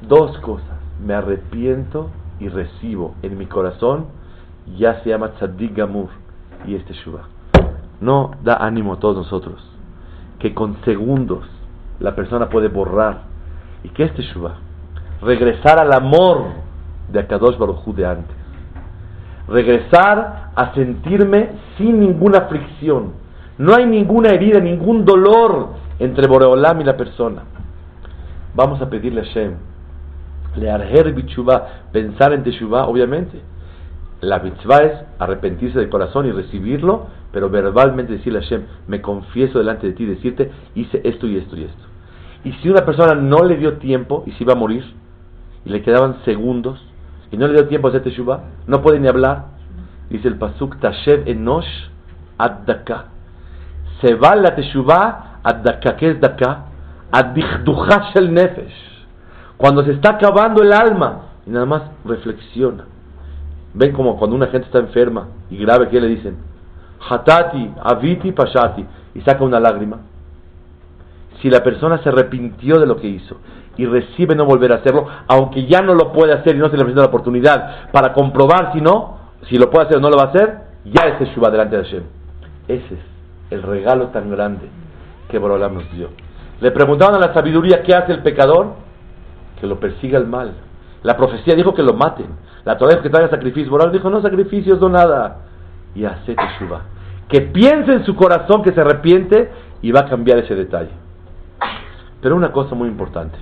[0.10, 2.10] dos cosas, me arrepiento
[2.40, 4.08] y recibo en mi corazón,
[4.76, 6.08] ya se llama Tzadik Gamur
[6.66, 7.28] y este Shubá.
[8.02, 9.64] No da ánimo a todos nosotros
[10.40, 11.46] que con segundos
[12.00, 13.22] la persona puede borrar
[13.84, 14.56] y que este Shubá,
[15.22, 16.46] regresar al amor
[17.12, 18.35] de Akadosh Baruj de antes,
[19.48, 23.14] regresar a sentirme sin ninguna fricción,
[23.58, 25.70] no hay ninguna herida, ningún dolor
[26.00, 27.44] entre Boreolam y la persona.
[28.54, 29.56] Vamos a pedirle a Shem
[30.56, 33.42] Learher bichuvá, pensar en Teshuvah, obviamente.
[34.22, 39.60] La mitzvah es arrepentirse de corazón y recibirlo, pero verbalmente decirle a Hashem, me confieso
[39.60, 41.84] delante de ti, decirte, hice esto y esto y esto.
[42.44, 44.86] Y si una persona no le dio tiempo y se iba a morir,
[45.66, 46.80] y le quedaban segundos,
[47.32, 49.46] y no le dio tiempo a hacer Teshuvah, no puede ni hablar,
[50.10, 51.68] dice el Pasuk, Tashev Enosh
[52.38, 53.06] Addaka.
[54.02, 56.66] Se va la Teshuvah Addaka, ¿qué es Daka?
[58.14, 58.96] Shel Nefesh
[59.58, 62.86] cuando se está acabando el alma y nada más reflexiona.
[63.74, 66.38] Ven como cuando una gente está enferma y grave, ¿qué le dicen?
[67.10, 68.86] Hatati, aviti, pashati.
[69.14, 70.00] Y saca una lágrima.
[71.42, 73.38] Si la persona se arrepintió de lo que hizo
[73.78, 76.78] y recibe no volver a hacerlo, aunque ya no lo puede hacer y no se
[76.78, 79.18] le presenta la oportunidad para comprobar si no,
[79.50, 81.84] si lo puede hacer o no lo va a hacer, ya es Shuba delante de
[81.84, 82.04] Hashem.
[82.68, 83.00] Ese es
[83.52, 84.68] el regalo tan grande
[85.30, 86.10] que Borolam nos dio.
[86.62, 88.74] Le preguntaban a la sabiduría qué hace el pecador
[89.60, 90.54] que lo persiga el mal.
[91.04, 92.28] La profecía dijo que lo maten.
[92.64, 93.72] La Torah que traiga sacrificio.
[93.72, 95.38] moral dijo, no sacrificios, no nada.
[95.94, 96.82] Y hace suba
[97.30, 99.52] Que piense en su corazón que se arrepiente
[99.82, 100.90] y va a cambiar ese detalle.
[102.22, 103.38] Pero una cosa muy importante.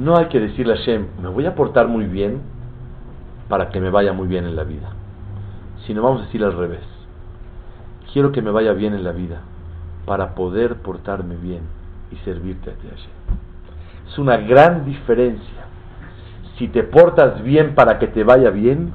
[0.00, 2.40] No hay que decirle a Shem, me voy a portar muy bien
[3.50, 4.88] para que me vaya muy bien en la vida.
[5.86, 6.80] Sino vamos a decir al revés.
[8.10, 9.42] Quiero que me vaya bien en la vida
[10.06, 11.64] para poder portarme bien
[12.10, 13.10] y servirte a ti, Hashem.
[14.08, 15.66] Es una gran diferencia.
[16.56, 18.94] Si te portas bien para que te vaya bien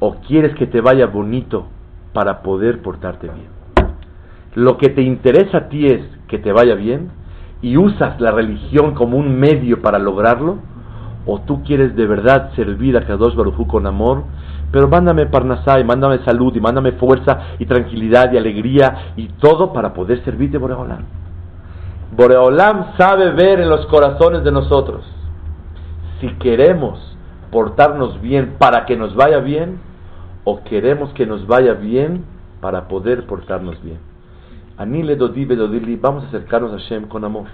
[0.00, 1.66] o quieres que te vaya bonito
[2.12, 3.48] para poder portarte bien.
[4.54, 7.23] Lo que te interesa a ti es que te vaya bien
[7.64, 10.58] y usas la religión como un medio para lograrlo
[11.24, 14.24] o tú quieres de verdad servir a Kadosh Baruj con amor,
[14.70, 19.72] pero mándame parnasá y mándame salud y mándame fuerza y tranquilidad y alegría y todo
[19.72, 20.98] para poder servirte ahora.
[22.14, 25.02] Boreolam sabe ver en los corazones de nosotros
[26.20, 27.16] si queremos
[27.50, 29.78] portarnos bien para que nos vaya bien
[30.44, 32.26] o queremos que nos vaya bien
[32.60, 34.13] para poder portarnos bien.
[34.76, 35.44] Anile dodi
[35.96, 37.46] vamos a acercarnos a Hashem con amor,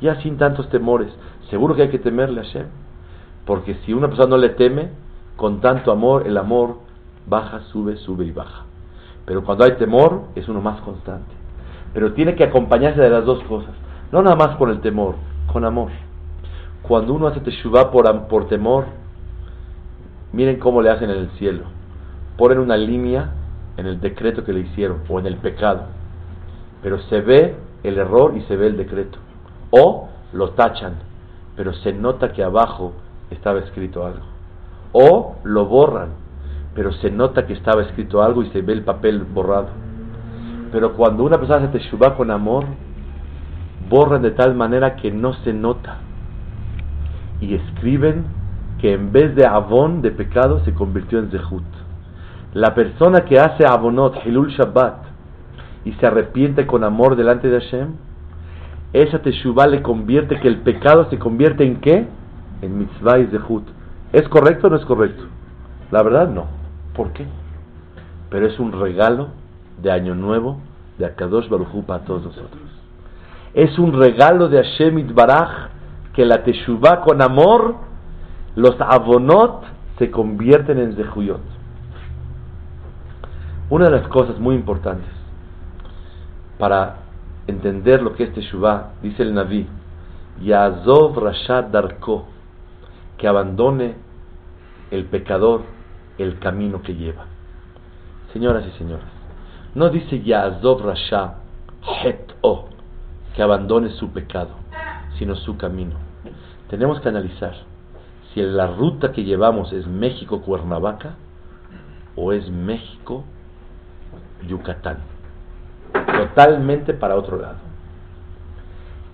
[0.00, 1.12] ya sin tantos temores.
[1.50, 2.66] Seguro que hay que temerle a Hashem,
[3.44, 4.88] porque si una persona no le teme,
[5.36, 6.78] con tanto amor, el amor
[7.26, 8.64] baja, sube, sube y baja.
[9.24, 11.32] Pero cuando hay temor, es uno más constante.
[11.94, 13.74] Pero tiene que acompañarse de las dos cosas.
[14.10, 15.14] No nada más por el temor,
[15.52, 15.90] con amor.
[16.82, 18.86] Cuando uno hace teshuvah por, por temor,
[20.32, 21.64] miren cómo le hacen en el cielo.
[22.36, 23.32] Ponen una línea
[23.76, 25.97] en el decreto que le hicieron o en el pecado.
[26.82, 29.18] Pero se ve el error y se ve el decreto.
[29.70, 30.94] O lo tachan,
[31.56, 32.92] pero se nota que abajo
[33.30, 34.26] estaba escrito algo.
[34.92, 36.10] O lo borran,
[36.74, 39.68] pero se nota que estaba escrito algo y se ve el papel borrado.
[40.70, 42.64] Pero cuando una persona hace teshuvah con amor,
[43.88, 45.98] borran de tal manera que no se nota.
[47.40, 48.26] Y escriben
[48.80, 51.64] que en vez de avon de pecado se convirtió en zehut.
[52.54, 55.07] La persona que hace avonot, Hilul Shabbat,
[55.84, 57.88] y se arrepiente con amor delante de Hashem,
[58.92, 62.06] esa teshuvah le convierte que el pecado se convierte en qué?
[62.62, 63.64] En mitzvah y zehut.
[64.12, 65.24] ¿Es correcto o no es correcto?
[65.90, 66.46] La verdad no.
[66.94, 67.26] ¿Por qué?
[68.30, 69.28] Pero es un regalo
[69.82, 70.58] de Año Nuevo
[70.98, 72.62] de Akadosh Baruj para todos nosotros.
[73.54, 75.68] Es un regalo de Hashem Baraj
[76.14, 77.76] que la Teshuvah con amor,
[78.56, 79.64] los avonot
[79.98, 81.40] se convierten en zehuyot.
[83.70, 85.17] Una de las cosas muy importantes
[86.58, 86.96] para
[87.46, 89.66] entender lo que es Teshuvah, dice el Naví,
[90.42, 92.26] Yazov Rashad Darko,
[93.16, 93.94] que abandone
[94.90, 95.62] el pecador
[96.18, 97.24] el camino que lleva.
[98.32, 99.06] Señoras y señores,
[99.74, 101.30] no dice Yazov Rashad
[102.02, 102.68] Het O,
[103.34, 104.50] que abandone su pecado,
[105.18, 105.94] sino su camino.
[106.68, 107.54] Tenemos que analizar
[108.34, 111.14] si la ruta que llevamos es México-Cuernavaca
[112.14, 115.17] o es México-Yucatán.
[115.92, 117.56] Totalmente para otro lado.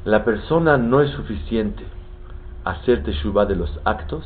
[0.05, 1.85] La persona no es suficiente
[2.65, 4.25] hacer teshuva de los actos,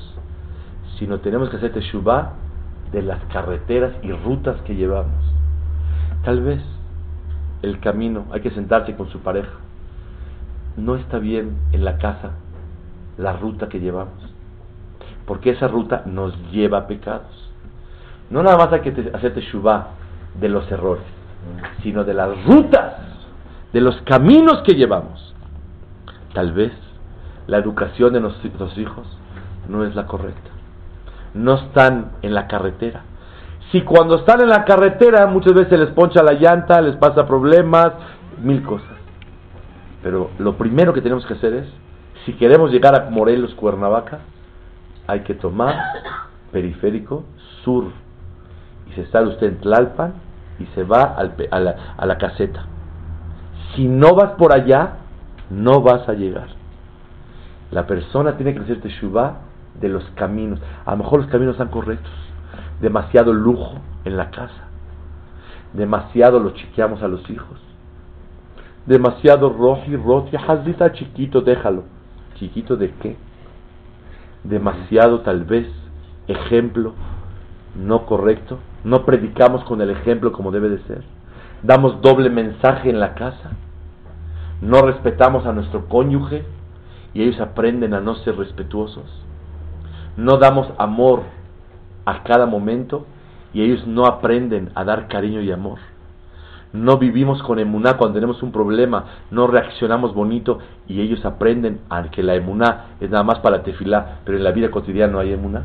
[0.99, 2.33] sino tenemos que hacer teshuva
[2.93, 5.25] de las carreteras y rutas que llevamos.
[6.25, 6.61] Tal vez
[7.63, 9.53] el camino, hay que sentarse con su pareja.
[10.77, 12.33] No está bien en la casa
[13.17, 14.33] la ruta que llevamos,
[15.27, 17.51] porque esa ruta nos lleva a pecados.
[18.31, 19.89] No nada más hay que hacer teshuva
[20.41, 21.05] de los errores,
[21.83, 22.95] sino de las rutas,
[23.73, 25.35] de los caminos que llevamos.
[26.35, 26.73] Tal vez
[27.47, 29.07] la educación de nuestros hijos
[29.69, 30.51] no es la correcta.
[31.35, 33.03] No están en la carretera.
[33.71, 37.93] Si cuando están en la carretera muchas veces les poncha la llanta, les pasa problemas,
[38.43, 38.97] mil cosas.
[40.03, 41.69] Pero lo primero que tenemos que hacer es,
[42.25, 44.21] si queremos llegar a Morelos, Cuernavaca,
[45.07, 45.75] hay que tomar
[46.53, 47.25] periférico
[47.63, 47.85] sur.
[48.89, 50.15] Y si está usted en Tlalpan,
[50.59, 52.65] y se va a, la, caseta.
[53.75, 54.97] Si no vas por allá,
[55.51, 56.49] no vas a llegar.
[57.71, 59.39] La persona tiene que hacer teshuva
[59.81, 60.61] de los caminos.
[60.85, 62.11] A lo mejor los caminos están correctos.
[62.81, 64.69] Demasiado lujo en la casa.
[65.73, 67.59] Demasiado lo chiqueamos a los hijos.
[68.87, 71.85] Demasiado roji, roti, hazita chiquito, déjalo.
[72.37, 73.17] ¿Chiquito de qué?
[74.45, 75.69] Demasiado tal vez
[76.27, 76.95] ejemplo
[77.75, 81.03] no correcto no predicamos con el ejemplo como debe de ser,
[81.63, 83.51] damos doble mensaje en la casa,
[84.61, 86.45] no respetamos a nuestro cónyuge
[87.15, 89.05] y ellos aprenden a no ser respetuosos,
[90.17, 91.23] no damos amor
[92.05, 93.07] a cada momento
[93.53, 95.79] y ellos no aprenden a dar cariño y amor.
[96.73, 102.03] No vivimos con emuná cuando tenemos un problema, no reaccionamos bonito y ellos aprenden a
[102.11, 105.33] que la emuná es nada más para tefilá, pero en la vida cotidiana no hay
[105.33, 105.65] emuná.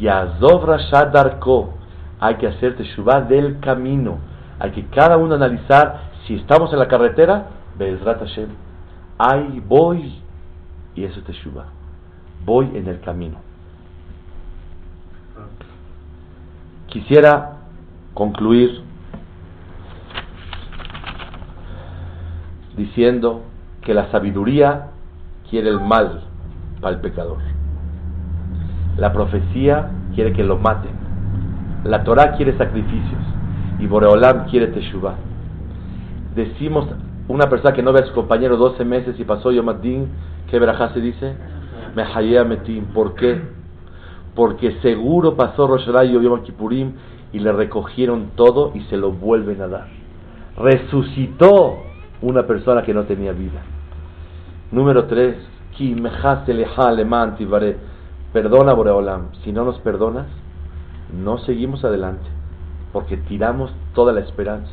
[0.00, 1.74] Yazov Rashad Darko,
[2.20, 4.18] hay que hacer teshuvah del camino.
[4.58, 8.48] Hay que cada uno analizar si estamos en la carretera, Bezrat Hashem,
[9.18, 10.20] ahí voy,
[10.94, 11.66] y eso es teshuvah.
[12.44, 13.38] Voy en el camino.
[16.86, 17.56] Quisiera
[18.14, 18.82] concluir
[22.76, 23.42] diciendo
[23.82, 24.90] que la sabiduría
[25.50, 26.22] quiere el mal
[26.80, 27.53] para el pecador.
[28.96, 30.92] La profecía quiere que lo maten.
[31.84, 33.22] La Torah quiere sacrificios
[33.78, 35.16] y Boreolam quiere Teshuvah.
[36.34, 36.86] Decimos
[37.28, 40.08] una persona que no ve a su compañero 12 meses y pasó Yom Adin,
[40.50, 41.34] ¿qué verajá se dice?
[41.94, 42.86] Me metim.
[42.86, 43.40] ¿Por qué?
[44.34, 46.92] Porque seguro pasó Rosh y Yom Kippurim
[47.32, 49.88] y le recogieron todo y se lo vuelven a dar.
[50.56, 51.78] Resucitó
[52.22, 53.62] una persona que no tenía vida.
[54.70, 55.36] Número 3.
[55.76, 55.96] Ki
[58.34, 59.28] Perdona, Boreolam.
[59.44, 60.26] Si no nos perdonas,
[61.12, 62.26] no seguimos adelante,
[62.92, 64.72] porque tiramos toda la esperanza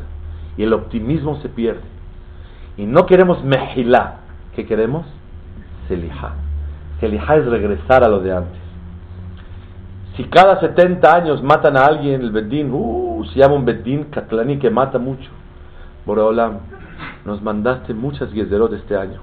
[0.57, 1.83] y el optimismo se pierde.
[2.75, 4.21] Y no queremos mejilá,
[4.55, 5.05] ¿qué queremos?
[5.87, 6.33] Selijá.
[6.99, 8.59] Selijá es regresar a lo de antes.
[10.17, 14.57] Si cada 70 años matan a alguien, el Bedín, uh, se llama un Bedín Katlani
[14.57, 15.29] que mata mucho.
[16.07, 16.61] Boreolam,
[17.25, 19.19] nos mandaste muchas de este año.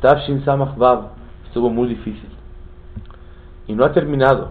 [0.00, 0.76] Tafshin Samach
[1.48, 2.35] estuvo muy difícil
[3.66, 4.50] y no ha terminado.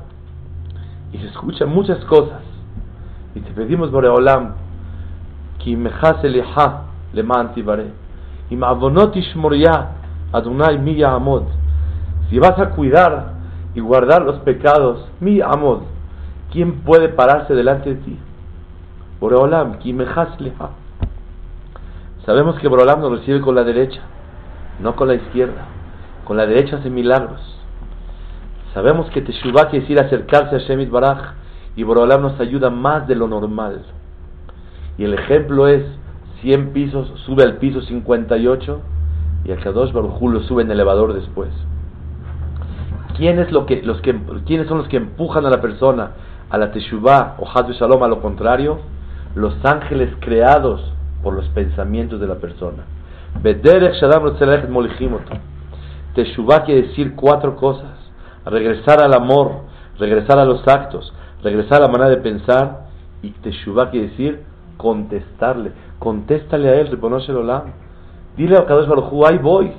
[1.12, 2.42] Y se escuchan muchas cosas.
[3.34, 4.54] Y te pedimos, Boreolam,
[5.64, 7.92] que mejase leha leman tibare.
[8.50, 9.90] Y ma'avonot ishmoria
[10.32, 11.44] Adonai mi amod.
[12.30, 13.34] Si vas a cuidar
[13.74, 15.84] y guardar los pecados, mi amod,
[16.52, 18.20] ¿quién puede pararse delante de ti?
[19.20, 20.70] Boreolam, que mejas leha.
[22.26, 24.02] Sabemos que Boreolam nos recibe con la derecha,
[24.80, 25.66] no con la izquierda.
[26.26, 27.55] Con la derecha hace milagros.
[28.76, 31.36] Sabemos que Teshuvah quiere decir acercarse a Shemit Baraj
[31.78, 33.84] y Borolam nos ayuda más de lo normal.
[34.98, 35.86] Y el ejemplo es
[36.42, 38.82] 100 pisos, sube al piso 58
[39.46, 41.52] y a Kadosh Baruj lo sube en elevador después.
[43.16, 46.12] ¿Quién es que, los que, ¿Quiénes son los que empujan a la persona
[46.50, 48.80] a la Teshuvah o Haz Shalom a lo contrario?
[49.36, 50.82] Los ángeles creados
[51.24, 52.84] por los pensamientos de la persona.
[56.14, 57.95] Teshuvah quiere decir cuatro cosas
[58.46, 59.62] regresar al amor,
[59.98, 62.88] regresar a los actos, regresar a la manera de pensar
[63.22, 64.44] y Teshuvah quiere decir
[64.78, 67.32] contestarle, contéstale a él, reconoce
[68.38, 69.72] Dile a Kadosh Baruj ahí voy.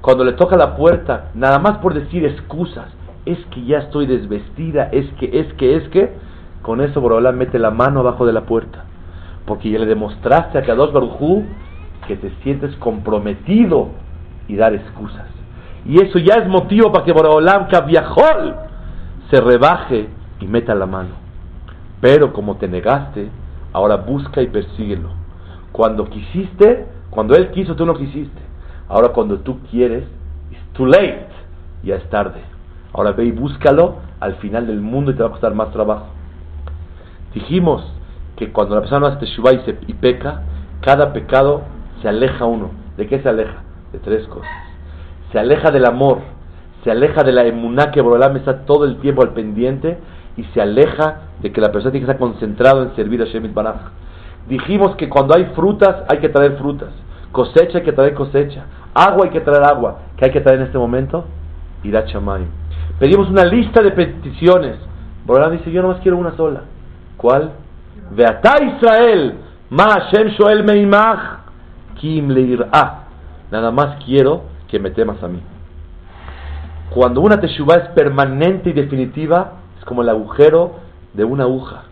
[0.00, 2.92] Cuando le toca la puerta, nada más por decir excusas,
[3.24, 6.12] es que ya estoy desvestida, es que, es que, es que,
[6.62, 8.84] con eso Borobalá mete la mano abajo de la puerta.
[9.46, 11.42] Porque ya le demostraste a Kadosh Baruj
[12.06, 13.88] que te sientes comprometido
[14.46, 15.26] y dar excusas.
[15.86, 18.22] Y eso ya es motivo para que Borobalá viajó
[19.30, 20.08] se rebaje
[20.40, 21.10] y meta la mano.
[22.00, 23.28] Pero como te negaste,
[23.72, 25.10] ahora busca y persíguelo.
[25.72, 28.40] Cuando quisiste, cuando él quiso, tú no quisiste.
[28.88, 30.04] Ahora cuando tú quieres,
[30.50, 31.28] it's too late,
[31.82, 32.40] ya es tarde.
[32.92, 36.06] Ahora ve y búscalo al final del mundo y te va a costar más trabajo.
[37.34, 37.84] Dijimos
[38.36, 40.42] que cuando la persona hace teshuva y, se, y peca,
[40.80, 41.62] cada pecado
[42.02, 42.70] se aleja uno.
[42.96, 43.62] ¿De qué se aleja?
[43.92, 44.63] De tres cosas.
[45.34, 46.18] Se aleja del amor,
[46.84, 49.98] se aleja de la emuná que Borolam está todo el tiempo al pendiente
[50.36, 53.52] y se aleja de que la persona tiene que estar concentrado en servir a Shemit
[53.52, 53.80] Baraj.
[54.48, 56.90] Dijimos que cuando hay frutas hay que traer frutas,
[57.32, 60.02] cosecha hay que traer cosecha, agua hay que traer agua.
[60.16, 61.24] ¿Qué hay que traer en este momento?
[61.82, 62.46] Irá Chamay.
[63.00, 64.76] Pedimos una lista de peticiones.
[65.26, 66.60] Borolam dice, yo nomás quiero una sola.
[67.16, 67.50] ¿Cuál?
[68.12, 69.34] Veata Israel,
[69.70, 71.40] ma Hashem Shoel Meimach,
[71.96, 73.00] Kim Leirah.
[73.50, 75.40] Nada más quiero que me temas a mí.
[76.90, 80.76] Cuando una teshuva es permanente y definitiva, es como el agujero
[81.12, 81.84] de una aguja.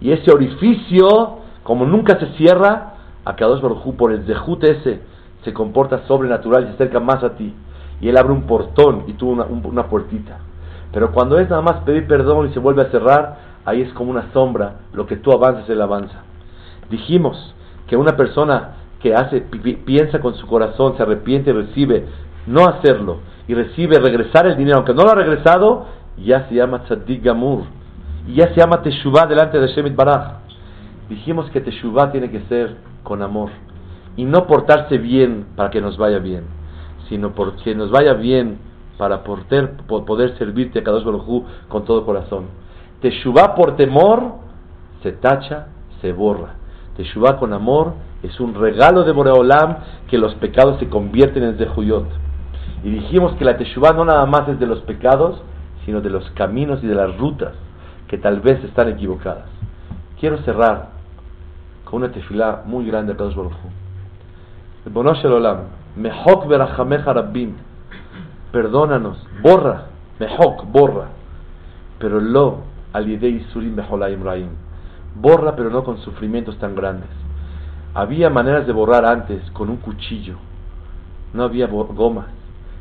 [0.00, 2.94] Y ese orificio, como nunca se cierra,
[3.24, 5.00] a Kadosh Baruj por el zehut ese,
[5.44, 7.54] se comporta sobrenatural y se acerca más a ti.
[8.00, 10.38] Y él abre un portón y tú una, una puertita.
[10.92, 14.10] Pero cuando es nada más pedir perdón y se vuelve a cerrar, ahí es como
[14.10, 14.76] una sombra.
[14.92, 16.22] Lo que tú avanzas, él avanza.
[16.90, 17.54] Dijimos
[17.86, 19.42] que una persona que hace,
[19.84, 22.06] piensa con su corazón, se arrepiente y recibe
[22.46, 26.84] no hacerlo y recibe regresar el dinero, aunque no lo ha regresado, ya se llama
[26.84, 27.64] tzaddik gamur
[28.26, 30.38] y ya se llama teshuvah delante de Shemit Baraj.
[31.10, 33.50] Dijimos que teshuvah tiene que ser con amor
[34.16, 36.44] y no portarse bien para que nos vaya bien,
[37.10, 38.56] sino porque nos vaya bien
[38.96, 42.46] para poder, poder servirte a Kadosh Baruj con todo corazón.
[43.02, 44.36] Teshuvah por temor
[45.02, 45.66] se tacha,
[46.00, 46.54] se borra.
[46.96, 47.92] Teshuvah con amor
[48.24, 49.76] es un regalo de Boreolam
[50.08, 52.06] que los pecados se convierten en Zehuyot.
[52.82, 55.42] Y dijimos que la Teshuvah no nada más es de los pecados,
[55.84, 57.52] sino de los caminos y de las rutas
[58.08, 59.44] que tal vez están equivocadas.
[60.18, 60.90] Quiero cerrar
[61.84, 63.52] con una tefilá muy grande a Kadosh Baruch
[64.90, 65.58] Bonosh Olam,
[65.96, 66.46] Mehok
[68.52, 69.86] perdónanos, borra,
[70.18, 71.08] Mehok, borra,
[71.98, 72.58] pero lo
[72.92, 73.04] al
[73.52, 74.48] Surim Beholaim Raim,
[75.14, 77.23] borra pero no con sufrimientos tan grandes.
[77.94, 80.34] Había maneras de borrar antes con un cuchillo,
[81.32, 82.26] no había gomas,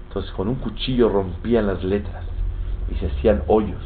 [0.08, 2.24] entonces con un cuchillo rompían las letras
[2.92, 3.84] y se hacían hoyos.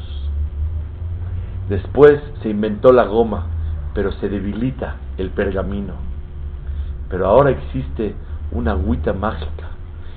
[1.68, 3.48] Después se inventó la goma,
[3.94, 5.96] pero se debilita el pergamino.
[7.10, 8.16] Pero ahora existe
[8.52, 9.72] una agüita mágica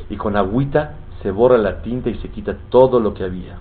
[0.08, 3.58] y con agüita se borra la tinta y se quita todo lo que había.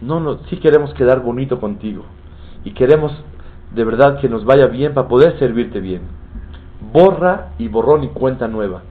[0.00, 2.04] No, no, sí queremos quedar bonito contigo
[2.64, 3.12] y queremos
[3.74, 6.02] de verdad que nos vaya bien para poder servirte bien.
[6.92, 8.82] Borra y borrón y cuenta nueva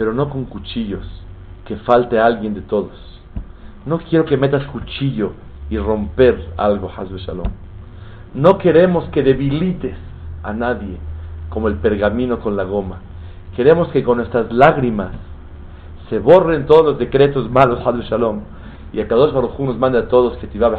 [0.00, 1.06] pero no con cuchillos,
[1.66, 3.20] que falte alguien de todos.
[3.84, 5.32] No quiero que metas cuchillo
[5.68, 7.48] y romper algo, Hazbe Shalom.
[8.32, 9.98] No queremos que debilites
[10.42, 10.96] a nadie
[11.50, 13.00] como el pergamino con la goma.
[13.54, 15.10] Queremos que con nuestras lágrimas
[16.08, 18.40] se borren todos los decretos malos, Hazbe Shalom.
[18.94, 20.72] Y a dos Baruj nos mande a todos que Tibá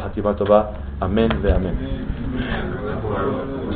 [0.98, 2.21] Amén, ve amén.
[2.42, 3.71] Amen.